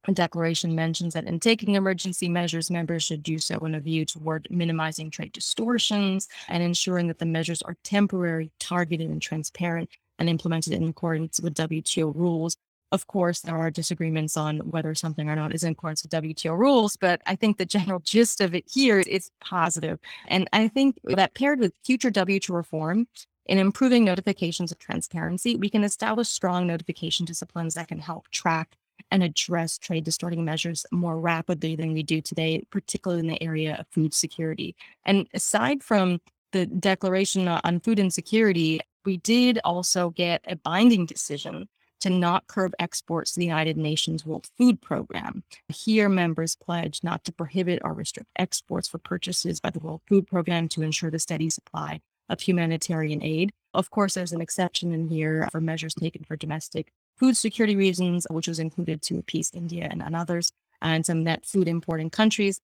a 0.09 0.13
declaration 0.13 0.75
mentions 0.75 1.15
that 1.15 1.27
in 1.27 1.39
taking 1.39 1.75
emergency 1.75 2.29
measures, 2.29 2.71
members 2.71 3.05
should 3.05 3.23
do 3.23 3.39
so 3.39 3.59
in 3.59 3.75
a 3.75 3.81
view 3.81 4.05
toward 4.05 4.49
minimizing 4.51 5.11
trade 5.11 5.33
distortions 5.33 6.27
and 6.49 6.63
ensuring 6.63 7.07
that 7.07 7.19
the 7.19 7.27
measures 7.27 7.63
are 7.63 7.77
temporary, 7.85 8.51
targeted, 8.59 9.11
and 9.11 9.23
transparent 9.23 9.89
and 10.23 10.31
implemented 10.31 10.73
in 10.73 10.89
accordance 10.89 11.41
with 11.41 11.55
WTO 11.55 12.15
rules. 12.15 12.57
Of 12.93 13.09
course, 13.09 13.41
there 13.41 13.57
are 13.57 13.73
disagreements 13.73 14.37
on 14.37 14.59
whether 14.59 14.95
something 14.95 15.29
or 15.29 15.35
not 15.35 15.53
is 15.53 15.65
in 15.65 15.73
accordance 15.73 16.05
with 16.05 16.13
WTO 16.13 16.57
rules, 16.57 16.97
but 16.97 17.21
I 17.27 17.35
think 17.35 17.59
the 17.59 17.67
general 17.67 17.99
gist 18.05 18.41
of 18.41 18.55
it 18.55 18.65
here 18.71 19.01
is 19.01 19.33
positive. 19.41 19.99
And 20.29 20.49
I 20.53 20.69
think 20.69 21.01
that 21.05 21.35
paired 21.35 21.59
with 21.59 21.73
future 21.85 22.11
WTO 22.11 22.55
reform, 22.55 23.09
in 23.47 23.59
improving 23.59 24.05
notifications 24.05 24.71
of 24.71 24.79
transparency, 24.79 25.57
we 25.57 25.69
can 25.69 25.83
establish 25.83 26.29
strong 26.29 26.69
notification 26.69 27.27
disciplines 27.27 27.75
that 27.75 27.89
can 27.89 27.99
help 27.99 28.29
track 28.29 28.77
and 29.11 29.25
address 29.25 29.77
trade 29.77 30.05
distorting 30.05 30.45
measures 30.45 30.87
more 30.93 31.19
rapidly 31.19 31.75
than 31.75 31.93
we 31.93 32.05
do 32.05 32.21
today, 32.21 32.63
particularly 32.71 33.21
in 33.21 33.27
the 33.27 33.43
area 33.43 33.75
of 33.81 33.87
food 33.89 34.15
security. 34.15 34.77
And 35.05 35.27
aside 35.35 35.83
from 35.83 36.21
the 36.53 36.67
declaration 36.67 37.49
on 37.49 37.81
food 37.81 37.99
insecurity, 37.99 38.81
we 39.05 39.17
did 39.17 39.59
also 39.65 40.11
get 40.11 40.43
a 40.47 40.57
binding 40.57 41.07
decision 41.07 41.69
to 42.01 42.11
not 42.11 42.49
curb 42.49 42.73
exports 42.81 43.33
to 43.33 43.39
the 43.39 43.47
United 43.47 43.77
Nations 43.77 44.27
World 44.27 44.49
Food 44.59 44.83
Program. 44.83 45.45
Here, 45.69 46.09
members 46.09 46.57
pledge 46.57 47.01
not 47.05 47.25
to 47.25 47.33
prohibit 47.33 47.81
or 47.85 47.93
restrict 47.93 48.29
exports 48.37 48.89
for 48.89 48.99
purchases 48.99 49.61
by 49.61 49.71
the 49.71 49.79
World 49.79 50.03
Food 50.09 50.27
Program 50.27 50.69
to 50.71 50.83
ensure 50.83 51.13
the 51.13 51.21
steady 51.21 51.49
supply 51.49 52.01
of 52.29 52.41
humanitarian 52.41 53.23
aid. 53.23 53.53
Of 53.73 53.91
course, 53.91 54.15
there's 54.15 54.33
an 54.33 54.41
exception 54.41 54.93
in 54.93 55.09
here 55.09 55.49
for 55.53 55.61
measures 55.61 55.95
taken 55.95 56.25
for 56.25 56.37
domestic 56.37 56.93
food 57.17 57.37
security 57.37 57.77
reasons, 57.77 58.27
which 58.31 58.49
was 58.49 58.59
included 58.59 59.01
to 59.03 59.19
appease 59.19 59.53
India 59.55 59.87
and, 59.89 60.03
and 60.03 60.17
others, 60.17 60.51
and 60.81 61.07
some 61.07 61.23
net 61.23 61.47
food 61.47 61.69
importing 61.69 62.11
countries. 62.11 62.61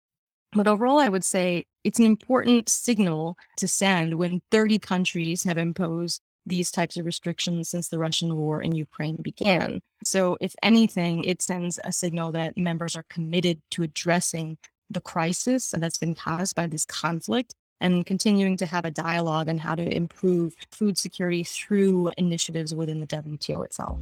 But 0.53 0.67
overall, 0.67 0.99
I 0.99 1.09
would 1.09 1.25
say 1.25 1.65
it's 1.83 1.99
an 1.99 2.05
important 2.05 2.69
signal 2.69 3.37
to 3.57 3.67
send 3.67 4.15
when 4.15 4.41
30 4.51 4.79
countries 4.79 5.43
have 5.43 5.57
imposed 5.57 6.21
these 6.45 6.71
types 6.71 6.95
of 6.97 7.05
restrictions 7.05 7.69
since 7.69 7.89
the 7.89 7.99
Russian 7.99 8.35
war 8.35 8.61
in 8.61 8.75
Ukraine 8.75 9.17
began. 9.21 9.81
So, 10.03 10.37
if 10.39 10.55
anything, 10.61 11.23
it 11.23 11.41
sends 11.41 11.79
a 11.83 11.91
signal 11.91 12.31
that 12.33 12.57
members 12.57 12.95
are 12.95 13.05
committed 13.09 13.61
to 13.71 13.83
addressing 13.83 14.57
the 14.89 15.01
crisis 15.01 15.73
that's 15.75 15.97
been 15.97 16.15
caused 16.15 16.55
by 16.55 16.67
this 16.67 16.85
conflict 16.85 17.55
and 17.81 18.05
continuing 18.05 18.57
to 18.57 18.65
have 18.65 18.85
a 18.85 18.91
dialogue 18.91 19.49
on 19.49 19.57
how 19.57 19.75
to 19.75 19.95
improve 19.95 20.53
food 20.71 20.97
security 20.97 21.43
through 21.43 22.11
initiatives 22.17 22.73
within 22.73 22.99
the 22.99 23.07
WTO 23.07 23.65
itself. 23.65 23.99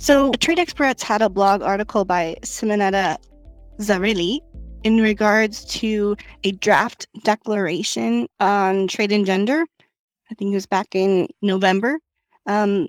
So, 0.00 0.30
Trade 0.34 0.60
Experts 0.60 1.02
had 1.02 1.22
a 1.22 1.28
blog 1.28 1.60
article 1.60 2.04
by 2.04 2.36
Simonetta 2.42 3.16
Zarrilli 3.80 4.38
in 4.84 5.00
regards 5.00 5.64
to 5.66 6.16
a 6.44 6.52
draft 6.52 7.08
declaration 7.24 8.28
on 8.38 8.86
trade 8.86 9.10
and 9.10 9.26
gender. 9.26 9.66
I 10.30 10.34
think 10.34 10.52
it 10.52 10.54
was 10.54 10.66
back 10.66 10.94
in 10.94 11.26
November. 11.42 11.98
Um, 12.46 12.88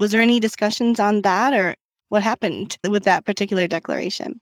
was 0.00 0.10
there 0.10 0.20
any 0.20 0.40
discussions 0.40 0.98
on 0.98 1.22
that 1.22 1.54
or 1.54 1.76
what 2.08 2.24
happened 2.24 2.78
with 2.88 3.04
that 3.04 3.24
particular 3.24 3.68
declaration? 3.68 4.40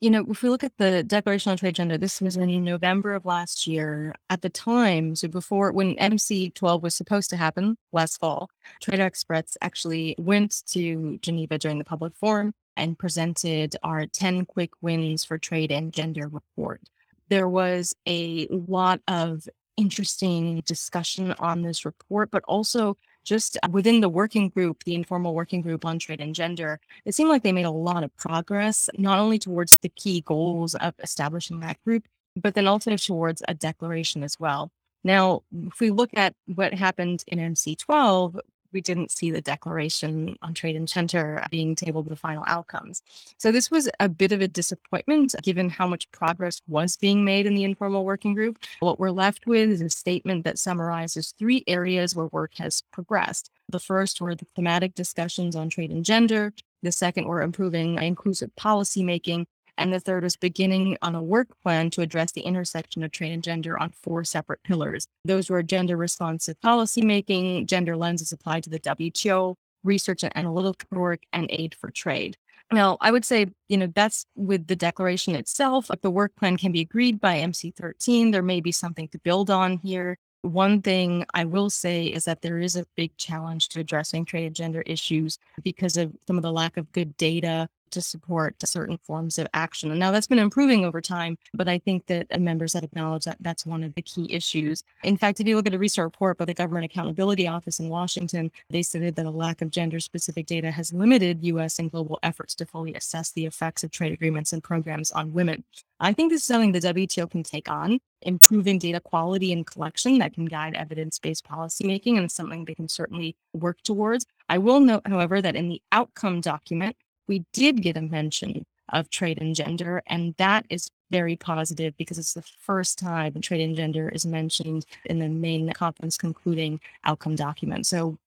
You 0.00 0.10
know, 0.10 0.24
if 0.30 0.44
we 0.44 0.48
look 0.48 0.62
at 0.62 0.76
the 0.78 1.02
Declaration 1.02 1.50
on 1.50 1.56
Trade 1.56 1.74
Gender, 1.74 1.98
this 1.98 2.20
was 2.20 2.36
in 2.36 2.62
November 2.62 3.14
of 3.14 3.24
last 3.24 3.66
year. 3.66 4.14
At 4.30 4.42
the 4.42 4.48
time, 4.48 5.16
so 5.16 5.26
before 5.26 5.72
when 5.72 5.98
MC 5.98 6.50
12 6.50 6.84
was 6.84 6.94
supposed 6.94 7.30
to 7.30 7.36
happen 7.36 7.76
last 7.92 8.18
fall, 8.18 8.48
trade 8.80 9.00
experts 9.00 9.56
actually 9.60 10.14
went 10.16 10.62
to 10.68 11.18
Geneva 11.20 11.58
during 11.58 11.78
the 11.78 11.84
public 11.84 12.14
forum 12.14 12.54
and 12.76 12.96
presented 12.96 13.74
our 13.82 14.06
10 14.06 14.46
quick 14.46 14.70
wins 14.80 15.24
for 15.24 15.36
trade 15.36 15.72
and 15.72 15.92
gender 15.92 16.28
report. 16.28 16.80
There 17.28 17.48
was 17.48 17.92
a 18.06 18.46
lot 18.50 19.00
of 19.08 19.48
interesting 19.76 20.62
discussion 20.64 21.34
on 21.40 21.62
this 21.62 21.84
report, 21.84 22.30
but 22.30 22.44
also 22.46 22.96
just 23.28 23.58
uh, 23.62 23.68
within 23.70 24.00
the 24.00 24.08
working 24.08 24.48
group, 24.48 24.84
the 24.84 24.94
informal 24.94 25.34
working 25.34 25.60
group 25.60 25.84
on 25.84 25.98
trade 25.98 26.20
and 26.20 26.34
gender, 26.34 26.80
it 27.04 27.14
seemed 27.14 27.28
like 27.28 27.42
they 27.42 27.52
made 27.52 27.66
a 27.66 27.70
lot 27.70 28.02
of 28.02 28.16
progress, 28.16 28.88
not 28.96 29.18
only 29.18 29.38
towards 29.38 29.76
the 29.82 29.90
key 29.90 30.22
goals 30.22 30.74
of 30.76 30.94
establishing 31.02 31.60
that 31.60 31.82
group, 31.84 32.04
but 32.36 32.54
then 32.54 32.66
also 32.66 32.96
towards 32.96 33.42
a 33.46 33.54
declaration 33.54 34.22
as 34.22 34.40
well. 34.40 34.72
Now, 35.04 35.42
if 35.66 35.78
we 35.80 35.90
look 35.90 36.10
at 36.14 36.34
what 36.46 36.74
happened 36.74 37.22
in 37.26 37.38
MC12, 37.38 38.40
we 38.72 38.80
didn't 38.80 39.10
see 39.10 39.30
the 39.30 39.40
declaration 39.40 40.36
on 40.42 40.54
trade 40.54 40.76
and 40.76 40.88
gender 40.88 41.44
being 41.50 41.74
tabled 41.74 42.08
the 42.08 42.16
final 42.16 42.44
outcomes. 42.46 43.02
So 43.38 43.52
this 43.52 43.70
was 43.70 43.88
a 44.00 44.08
bit 44.08 44.32
of 44.32 44.40
a 44.40 44.48
disappointment 44.48 45.34
given 45.42 45.70
how 45.70 45.86
much 45.86 46.10
progress 46.12 46.60
was 46.66 46.96
being 46.96 47.24
made 47.24 47.46
in 47.46 47.54
the 47.54 47.64
informal 47.64 48.04
working 48.04 48.34
group. 48.34 48.58
What 48.80 48.98
we're 48.98 49.10
left 49.10 49.46
with 49.46 49.70
is 49.70 49.80
a 49.80 49.90
statement 49.90 50.44
that 50.44 50.58
summarizes 50.58 51.34
three 51.38 51.64
areas 51.66 52.14
where 52.14 52.26
work 52.26 52.54
has 52.58 52.82
progressed. 52.92 53.50
The 53.68 53.80
first 53.80 54.20
were 54.20 54.34
the 54.34 54.46
thematic 54.56 54.94
discussions 54.94 55.54
on 55.54 55.68
trade 55.68 55.90
and 55.90 56.04
gender. 56.04 56.52
The 56.82 56.92
second 56.92 57.26
were 57.26 57.42
improving 57.42 58.00
inclusive 58.00 58.54
policy 58.56 59.02
making. 59.02 59.46
And 59.78 59.92
the 59.92 60.00
third 60.00 60.24
was 60.24 60.36
beginning 60.36 60.98
on 61.02 61.14
a 61.14 61.22
work 61.22 61.48
plan 61.62 61.88
to 61.90 62.02
address 62.02 62.32
the 62.32 62.40
intersection 62.42 63.04
of 63.04 63.12
trade 63.12 63.32
and 63.32 63.42
gender 63.42 63.78
on 63.78 63.90
four 63.90 64.24
separate 64.24 64.62
pillars. 64.64 65.06
Those 65.24 65.48
were 65.48 65.62
gender 65.62 65.96
responsive 65.96 66.60
policymaking, 66.60 67.66
gender 67.66 67.96
lenses 67.96 68.32
applied 68.32 68.64
to 68.64 68.70
the 68.70 68.80
WTO, 68.80 69.54
research 69.84 70.24
and 70.24 70.36
analytical 70.36 70.98
work, 70.98 71.20
and 71.32 71.46
aid 71.50 71.76
for 71.76 71.90
trade. 71.90 72.36
Now, 72.72 72.98
I 73.00 73.12
would 73.12 73.24
say, 73.24 73.46
you 73.68 73.78
know, 73.78 73.86
that's 73.94 74.26
with 74.34 74.66
the 74.66 74.76
declaration 74.76 75.34
itself. 75.36 75.90
If 75.90 76.02
the 76.02 76.10
work 76.10 76.34
plan 76.36 76.58
can 76.58 76.72
be 76.72 76.80
agreed 76.80 77.20
by 77.20 77.36
MC13, 77.38 78.32
there 78.32 78.42
may 78.42 78.60
be 78.60 78.72
something 78.72 79.08
to 79.08 79.18
build 79.20 79.48
on 79.48 79.78
here. 79.78 80.18
One 80.42 80.82
thing 80.82 81.24
I 81.34 81.44
will 81.44 81.70
say 81.70 82.06
is 82.06 82.24
that 82.26 82.42
there 82.42 82.58
is 82.58 82.76
a 82.76 82.86
big 82.96 83.16
challenge 83.16 83.68
to 83.70 83.80
addressing 83.80 84.24
trade 84.24 84.46
and 84.46 84.54
gender 84.54 84.82
issues 84.82 85.38
because 85.62 85.96
of 85.96 86.12
some 86.26 86.36
of 86.36 86.42
the 86.42 86.52
lack 86.52 86.76
of 86.76 86.92
good 86.92 87.16
data 87.16 87.68
to 87.92 88.02
support 88.02 88.56
certain 88.66 88.98
forms 88.98 89.38
of 89.38 89.46
action. 89.54 89.90
And 89.90 89.98
now 89.98 90.10
that's 90.10 90.26
been 90.26 90.38
improving 90.38 90.84
over 90.84 91.00
time, 91.00 91.38
but 91.54 91.68
I 91.68 91.78
think 91.78 92.06
that 92.06 92.26
uh, 92.30 92.38
members 92.38 92.74
have 92.74 92.84
acknowledged 92.84 93.26
that 93.26 93.38
that's 93.40 93.66
one 93.66 93.82
of 93.82 93.94
the 93.94 94.02
key 94.02 94.32
issues. 94.32 94.84
In 95.02 95.16
fact, 95.16 95.40
if 95.40 95.46
you 95.46 95.56
look 95.56 95.66
at 95.66 95.74
a 95.74 95.78
recent 95.78 96.04
report 96.04 96.38
by 96.38 96.44
the 96.44 96.54
Government 96.54 96.84
Accountability 96.84 97.46
Office 97.48 97.80
in 97.80 97.88
Washington, 97.88 98.50
they 98.70 98.82
stated 98.82 99.16
that 99.16 99.26
a 99.26 99.30
lack 99.30 99.62
of 99.62 99.70
gender 99.70 100.00
specific 100.00 100.46
data 100.46 100.70
has 100.70 100.92
limited 100.92 101.44
US 101.44 101.78
and 101.78 101.90
global 101.90 102.18
efforts 102.22 102.54
to 102.56 102.66
fully 102.66 102.94
assess 102.94 103.32
the 103.32 103.46
effects 103.46 103.82
of 103.84 103.90
trade 103.90 104.12
agreements 104.12 104.52
and 104.52 104.62
programs 104.62 105.10
on 105.10 105.32
women. 105.32 105.64
I 106.00 106.12
think 106.12 106.30
this 106.30 106.42
is 106.42 106.46
something 106.46 106.72
the 106.72 106.80
WTO 106.80 107.28
can 107.28 107.42
take 107.42 107.68
on, 107.68 107.98
improving 108.22 108.78
data 108.78 109.00
quality 109.00 109.52
and 109.52 109.66
collection 109.66 110.18
that 110.18 110.32
can 110.32 110.44
guide 110.44 110.74
evidence 110.74 111.18
based 111.18 111.44
policymaking, 111.44 112.18
and 112.18 112.30
something 112.30 112.64
they 112.64 112.74
can 112.74 112.88
certainly 112.88 113.36
work 113.52 113.82
towards. 113.82 114.24
I 114.48 114.58
will 114.58 114.80
note, 114.80 115.02
however, 115.06 115.42
that 115.42 115.56
in 115.56 115.68
the 115.68 115.82
outcome 115.90 116.40
document, 116.40 116.96
we 117.28 117.44
did 117.52 117.82
get 117.82 117.96
a 117.96 118.02
mention 118.02 118.64
of 118.90 119.10
trade 119.10 119.40
and 119.40 119.54
gender, 119.54 120.02
and 120.06 120.34
that 120.38 120.64
is 120.70 120.88
very 121.10 121.36
positive 121.36 121.96
because 121.96 122.18
it's 122.18 122.34
the 122.34 122.42
first 122.60 122.98
time 122.98 123.34
trade 123.40 123.60
and 123.60 123.76
gender 123.76 124.08
is 124.08 124.26
mentioned 124.26 124.84
in 125.04 125.18
the 125.18 125.28
main 125.28 125.70
conference 125.72 126.16
concluding 126.16 126.80
outcome 127.04 127.36
document. 127.36 127.86
So 127.86 128.18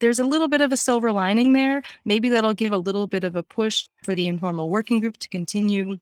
there's 0.00 0.18
a 0.18 0.24
little 0.24 0.48
bit 0.48 0.62
of 0.62 0.72
a 0.72 0.76
silver 0.76 1.12
lining 1.12 1.52
there. 1.52 1.82
Maybe 2.04 2.30
that'll 2.30 2.54
give 2.54 2.72
a 2.72 2.78
little 2.78 3.06
bit 3.06 3.24
of 3.24 3.36
a 3.36 3.42
push 3.42 3.88
for 4.02 4.14
the 4.14 4.28
informal 4.28 4.70
working 4.70 5.00
group 5.00 5.18
to 5.18 5.28
continue 5.28 5.98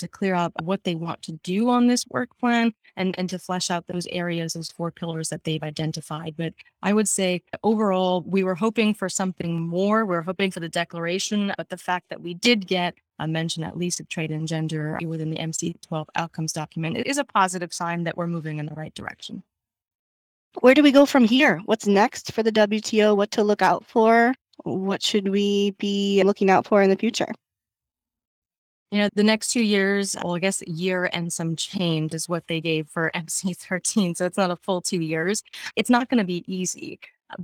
to 0.00 0.08
clear 0.08 0.34
up 0.34 0.52
what 0.62 0.84
they 0.84 0.94
want 0.94 1.22
to 1.22 1.32
do 1.42 1.68
on 1.68 1.86
this 1.86 2.04
work 2.08 2.36
plan 2.38 2.72
and, 2.96 3.14
and 3.18 3.30
to 3.30 3.38
flesh 3.38 3.70
out 3.70 3.86
those 3.86 4.06
areas, 4.08 4.52
those 4.52 4.70
four 4.70 4.90
pillars 4.90 5.28
that 5.28 5.44
they've 5.44 5.62
identified. 5.62 6.34
But 6.36 6.54
I 6.82 6.92
would 6.92 7.08
say 7.08 7.42
overall, 7.62 8.22
we 8.26 8.44
were 8.44 8.54
hoping 8.54 8.94
for 8.94 9.08
something 9.08 9.60
more. 9.60 10.04
We 10.04 10.16
are 10.16 10.22
hoping 10.22 10.50
for 10.50 10.60
the 10.60 10.68
declaration, 10.68 11.52
but 11.56 11.68
the 11.68 11.76
fact 11.76 12.08
that 12.10 12.20
we 12.20 12.34
did 12.34 12.66
get 12.66 12.94
a 13.18 13.28
mention 13.28 13.62
at 13.62 13.76
least 13.76 14.00
of 14.00 14.08
trade 14.08 14.30
and 14.30 14.48
gender 14.48 14.98
within 15.04 15.30
the 15.30 15.36
MC12 15.36 16.06
outcomes 16.14 16.52
document 16.52 16.96
it 16.96 17.06
is 17.06 17.18
a 17.18 17.24
positive 17.24 17.72
sign 17.72 18.04
that 18.04 18.16
we're 18.16 18.26
moving 18.26 18.58
in 18.58 18.66
the 18.66 18.74
right 18.74 18.94
direction. 18.94 19.42
Where 20.60 20.74
do 20.74 20.82
we 20.82 20.90
go 20.90 21.06
from 21.06 21.24
here? 21.24 21.60
What's 21.66 21.86
next 21.86 22.32
for 22.32 22.42
the 22.42 22.50
WTO? 22.50 23.16
What 23.16 23.30
to 23.32 23.44
look 23.44 23.62
out 23.62 23.84
for? 23.86 24.34
What 24.64 25.02
should 25.02 25.28
we 25.28 25.72
be 25.72 26.22
looking 26.24 26.50
out 26.50 26.66
for 26.66 26.82
in 26.82 26.90
the 26.90 26.96
future? 26.96 27.32
You 28.90 28.98
know, 28.98 29.08
the 29.14 29.22
next 29.22 29.52
two 29.52 29.62
years, 29.62 30.16
well, 30.22 30.34
I 30.34 30.40
guess 30.40 30.62
a 30.62 30.70
year 30.70 31.08
and 31.12 31.32
some 31.32 31.54
change 31.54 32.12
is 32.12 32.28
what 32.28 32.48
they 32.48 32.60
gave 32.60 32.88
for 32.88 33.10
MC13. 33.14 34.16
So 34.16 34.26
it's 34.26 34.36
not 34.36 34.50
a 34.50 34.56
full 34.56 34.80
two 34.80 35.00
years. 35.00 35.42
It's 35.76 35.90
not 35.90 36.08
going 36.08 36.18
to 36.18 36.24
be 36.24 36.44
easy. 36.52 36.98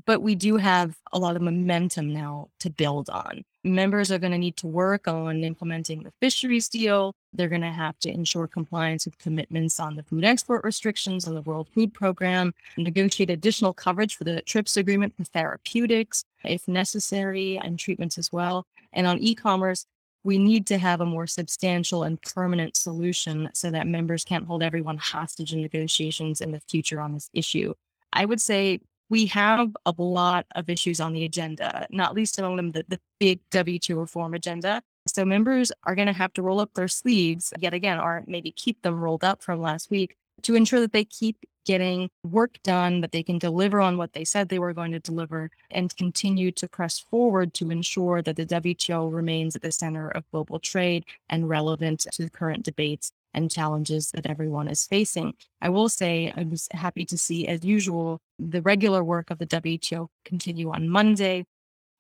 but 0.04 0.20
we 0.22 0.35
do 0.35 0.56
have 0.56 0.96
a 1.12 1.18
lot 1.18 1.37
of 1.37 1.42
momentum 1.42 2.12
now 2.12 2.48
to 2.61 2.70
build 2.70 3.09
on. 3.11 3.44
Members 3.64 4.11
are 4.12 4.18
going 4.18 4.32
to 4.32 4.38
need 4.38 4.56
to 4.59 4.66
work 4.66 5.06
on 5.09 5.44
implementing 5.44 6.02
the 6.02 6.12
fisheries 6.20 6.68
deal. 6.68 7.14
They're 7.32 7.48
going 7.48 7.61
to 7.62 7.70
have 7.70 7.98
to 8.00 8.11
ensure 8.11 8.46
compliance 8.48 9.04
with 9.06 9.18
commitments 9.18 9.78
on 9.80 9.96
the 9.96 10.02
food 10.02 10.24
export 10.24 10.64
restrictions 10.64 11.26
on 11.28 11.35
the 11.35 11.42
World 11.42 11.68
Food 11.74 11.94
Program, 11.94 12.52
negotiate 12.76 13.30
additional 13.30 13.72
coverage 13.72 14.16
for 14.16 14.24
the 14.24 14.42
TRIPS 14.42 14.76
agreement 14.76 15.14
for 15.16 15.24
therapeutics, 15.24 16.24
if 16.44 16.66
necessary, 16.68 17.59
and 17.59 17.78
treatments 17.78 18.18
as 18.18 18.32
well. 18.32 18.66
And 18.92 19.06
on 19.06 19.18
e 19.18 19.35
commerce, 19.35 19.87
we 20.27 20.39
need 20.39 20.67
to 20.67 20.77
have 20.77 21.01
a 21.01 21.07
more 21.07 21.29
substantial 21.29 22.03
and 22.03 22.21
permanent 22.21 22.77
solution 22.77 23.49
so 23.55 23.71
that 23.71 23.87
members 23.87 24.25
can't 24.25 24.45
hold 24.45 24.61
everyone 24.61 24.99
hostage 24.99 25.53
in 25.53 25.62
negotiations 25.62 26.41
in 26.41 26.51
the 26.51 26.59
future 26.69 27.01
on 27.01 27.12
this 27.15 27.31
issue. 27.33 27.73
I 28.12 28.25
would 28.25 28.41
say 28.41 28.81
we 29.09 29.27
have 29.27 29.77
a 29.87 29.95
lot 29.97 30.45
of 30.57 30.69
issues 30.69 30.99
on 30.99 31.12
the 31.12 31.25
agenda, 31.25 31.87
not 31.91 32.12
least 32.12 32.41
among 32.41 32.57
them 32.57 32.73
the, 32.73 32.85
the 32.89 32.99
big 33.21 33.39
WTO 33.51 34.01
reform 34.01 34.35
agenda. 34.35 34.83
So 35.07 35.25
members 35.25 35.71
are 35.85 35.95
going 35.95 36.09
to 36.09 36.12
have 36.12 36.33
to 36.33 36.43
roll 36.43 36.59
up 36.59 36.75
their 36.75 36.89
sleeves 36.89 37.53
yet 37.61 37.73
again, 37.73 38.01
or 38.01 38.25
maybe 38.27 38.51
keep 38.51 38.83
them 38.83 38.99
rolled 38.99 39.23
up 39.23 39.45
from 39.45 39.61
last 39.61 39.93
week 39.93 40.17
to 40.42 40.55
ensure 40.55 40.81
that 40.81 40.92
they 40.92 41.05
keep 41.05 41.38
getting 41.66 42.09
work 42.25 42.59
done, 42.62 43.01
that 43.01 43.12
they 43.12 43.22
can 43.22 43.38
deliver 43.38 43.81
on 43.81 43.99
what 43.99 44.12
they 44.12 44.25
said 44.25 44.49
they 44.49 44.59
were 44.59 44.72
going 44.72 44.92
to 44.92 45.01
deliver, 45.01 45.51
and 45.70 45.96
continue 45.96 46.53
to 46.53 46.68
press 46.68 46.99
forward 46.99 47.53
to 47.55 47.70
ensure 47.70 48.22
that 48.22 48.37
the 48.37 48.46
WTO 48.46 49.12
remains 49.12 49.57
at 49.57 49.62
the 49.62 49.72
center 49.72 50.09
of 50.09 50.31
global 50.31 50.59
trade 50.59 51.05
and 51.29 51.49
relevant 51.49 52.07
to 52.12 52.22
the 52.22 52.31
current 52.31 52.64
debates 52.64 53.12
and 53.35 53.51
challenges 53.51 54.11
that 54.12 54.27
everyone 54.27 54.68
is 54.68 54.87
facing. 54.87 55.35
I 55.61 55.68
will 55.68 55.88
say 55.88 56.33
I 56.35 56.44
was 56.44 56.68
happy 56.70 57.05
to 57.05 57.18
see, 57.18 57.46
as 57.46 57.64
usual, 57.64 58.20
the 58.38 58.62
regular 58.62 59.05
work 59.05 59.31
of 59.31 59.38
the 59.38 59.46
WTO 59.46 60.09
continue 60.25 60.70
on 60.70 60.88
Monday. 60.88 61.44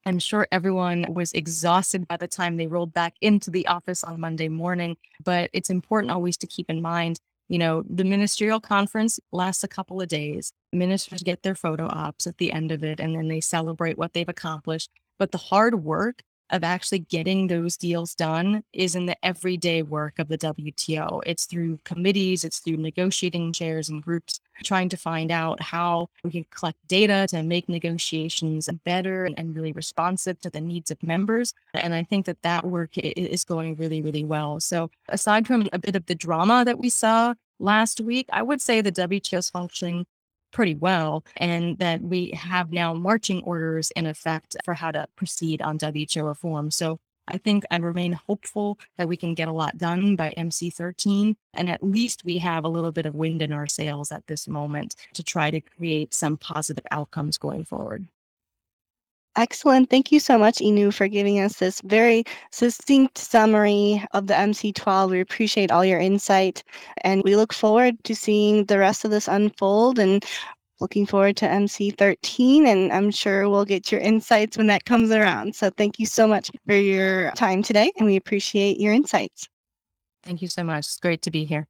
I'm 0.06 0.20
sure 0.20 0.46
everyone 0.52 1.06
was 1.12 1.32
exhausted 1.32 2.06
by 2.06 2.16
the 2.16 2.28
time 2.28 2.56
they 2.56 2.68
rolled 2.68 2.94
back 2.94 3.14
into 3.20 3.50
the 3.50 3.66
office 3.66 4.04
on 4.04 4.20
Monday 4.20 4.48
morning, 4.48 4.96
but 5.24 5.50
it's 5.52 5.68
important 5.68 6.12
always 6.12 6.36
to 6.38 6.46
keep 6.46 6.70
in 6.70 6.80
mind 6.80 7.18
you 7.48 7.58
know, 7.58 7.84
the 7.88 8.04
ministerial 8.04 8.60
conference 8.60 9.20
lasts 9.32 9.62
a 9.62 9.68
couple 9.68 10.00
of 10.00 10.08
days. 10.08 10.52
Ministers 10.72 11.22
get 11.22 11.42
their 11.42 11.54
photo 11.54 11.86
ops 11.86 12.26
at 12.26 12.38
the 12.38 12.52
end 12.52 12.72
of 12.72 12.82
it, 12.82 13.00
and 13.00 13.14
then 13.14 13.28
they 13.28 13.40
celebrate 13.40 13.98
what 13.98 14.12
they've 14.12 14.28
accomplished. 14.28 14.90
But 15.18 15.32
the 15.32 15.38
hard 15.38 15.84
work 15.84 16.22
of 16.50 16.64
actually 16.64 17.00
getting 17.00 17.46
those 17.46 17.76
deals 17.76 18.14
done 18.14 18.62
is 18.72 18.94
in 18.94 19.06
the 19.06 19.16
everyday 19.24 19.82
work 19.82 20.18
of 20.18 20.28
the 20.28 20.38
WTO. 20.38 21.20
It's 21.26 21.46
through 21.46 21.80
committees, 21.84 22.44
it's 22.44 22.60
through 22.60 22.76
negotiating 22.76 23.52
chairs 23.52 23.88
and 23.88 24.02
groups, 24.02 24.40
trying 24.64 24.88
to 24.90 24.96
find 24.96 25.30
out 25.30 25.60
how 25.62 26.08
we 26.22 26.30
can 26.30 26.46
collect 26.50 26.78
data 26.88 27.26
to 27.30 27.42
make 27.42 27.68
negotiations 27.68 28.68
better 28.84 29.28
and 29.36 29.54
really 29.54 29.72
responsive 29.72 30.40
to 30.40 30.50
the 30.50 30.60
needs 30.60 30.90
of 30.90 31.02
members. 31.02 31.52
And 31.74 31.94
I 31.94 32.04
think 32.04 32.26
that 32.26 32.42
that 32.42 32.64
work 32.64 32.90
is 32.96 33.44
going 33.44 33.76
really, 33.76 34.02
really 34.02 34.24
well. 34.24 34.60
So 34.60 34.90
aside 35.08 35.46
from 35.46 35.68
a 35.72 35.78
bit 35.78 35.96
of 35.96 36.06
the 36.06 36.14
drama 36.14 36.64
that 36.64 36.78
we 36.78 36.90
saw 36.90 37.34
last 37.58 38.00
week, 38.00 38.26
I 38.32 38.42
would 38.42 38.60
say 38.60 38.80
the 38.80 38.92
WTO 38.92 39.38
is 39.38 39.50
functioning 39.50 40.06
pretty 40.56 40.74
well, 40.74 41.22
and 41.36 41.76
that 41.76 42.00
we 42.00 42.30
have 42.30 42.72
now 42.72 42.94
marching 42.94 43.42
orders 43.42 43.90
in 43.90 44.06
effect 44.06 44.56
for 44.64 44.72
how 44.72 44.90
to 44.90 45.06
proceed 45.14 45.60
on 45.60 45.78
WTO 45.78 46.26
reform. 46.26 46.68
Oh 46.68 46.70
so 46.70 46.98
I 47.28 47.36
think 47.36 47.64
I 47.70 47.76
remain 47.76 48.12
hopeful 48.12 48.78
that 48.96 49.06
we 49.06 49.18
can 49.18 49.34
get 49.34 49.48
a 49.48 49.52
lot 49.52 49.76
done 49.76 50.16
by 50.16 50.32
MC13. 50.38 51.36
And 51.52 51.68
at 51.68 51.82
least 51.82 52.24
we 52.24 52.38
have 52.38 52.64
a 52.64 52.68
little 52.68 52.90
bit 52.90 53.04
of 53.04 53.14
wind 53.14 53.42
in 53.42 53.52
our 53.52 53.66
sails 53.66 54.10
at 54.10 54.26
this 54.28 54.48
moment 54.48 54.94
to 55.12 55.22
try 55.22 55.50
to 55.50 55.60
create 55.60 56.14
some 56.14 56.38
positive 56.38 56.86
outcomes 56.90 57.36
going 57.36 57.66
forward. 57.66 58.08
Excellent. 59.36 59.90
Thank 59.90 60.10
you 60.10 60.18
so 60.18 60.38
much, 60.38 60.58
Inu, 60.58 60.94
for 60.94 61.08
giving 61.08 61.40
us 61.40 61.58
this 61.58 61.82
very 61.82 62.24
succinct 62.52 63.18
summary 63.18 64.02
of 64.12 64.28
the 64.28 64.34
MC12. 64.34 65.10
We 65.10 65.20
appreciate 65.20 65.70
all 65.70 65.84
your 65.84 66.00
insight 66.00 66.62
and 67.02 67.22
we 67.22 67.36
look 67.36 67.52
forward 67.52 68.02
to 68.04 68.16
seeing 68.16 68.64
the 68.64 68.78
rest 68.78 69.04
of 69.04 69.10
this 69.10 69.28
unfold 69.28 69.98
and 69.98 70.24
looking 70.80 71.04
forward 71.04 71.36
to 71.36 71.46
MC13. 71.46 72.66
And 72.66 72.90
I'm 72.90 73.10
sure 73.10 73.50
we'll 73.50 73.66
get 73.66 73.92
your 73.92 74.00
insights 74.00 74.56
when 74.56 74.68
that 74.68 74.86
comes 74.86 75.10
around. 75.10 75.54
So 75.54 75.68
thank 75.68 75.98
you 75.98 76.06
so 76.06 76.26
much 76.26 76.50
for 76.66 76.74
your 76.74 77.30
time 77.32 77.62
today 77.62 77.92
and 77.98 78.06
we 78.06 78.16
appreciate 78.16 78.80
your 78.80 78.94
insights. 78.94 79.48
Thank 80.22 80.40
you 80.40 80.48
so 80.48 80.64
much. 80.64 80.86
It's 80.86 80.98
great 80.98 81.20
to 81.22 81.30
be 81.30 81.44
here. 81.44 81.68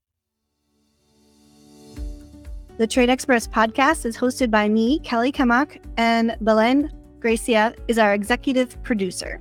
The 2.78 2.86
Trade 2.86 3.10
Experts 3.10 3.48
podcast 3.48 4.04
is 4.04 4.16
hosted 4.16 4.50
by 4.50 4.68
me, 4.68 5.00
Kelly 5.00 5.32
Kemak, 5.32 5.82
and 5.96 6.36
Belen 6.42 6.92
Gracia 7.20 7.74
is 7.88 7.98
our 7.98 8.14
executive 8.14 8.82
producer. 8.82 9.40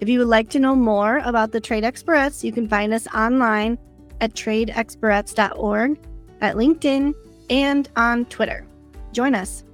If 0.00 0.08
you 0.08 0.18
would 0.18 0.28
like 0.28 0.48
to 0.50 0.58
know 0.58 0.74
more 0.74 1.18
about 1.18 1.52
the 1.52 1.60
Trade 1.60 1.84
Experts, 1.84 2.42
you 2.42 2.52
can 2.52 2.66
find 2.66 2.92
us 2.92 3.06
online 3.08 3.78
at 4.20 4.32
tradeexperts.org, 4.34 5.98
at 6.40 6.56
LinkedIn, 6.56 7.14
and 7.50 7.88
on 7.96 8.24
Twitter. 8.26 8.66
Join 9.12 9.34
us. 9.34 9.64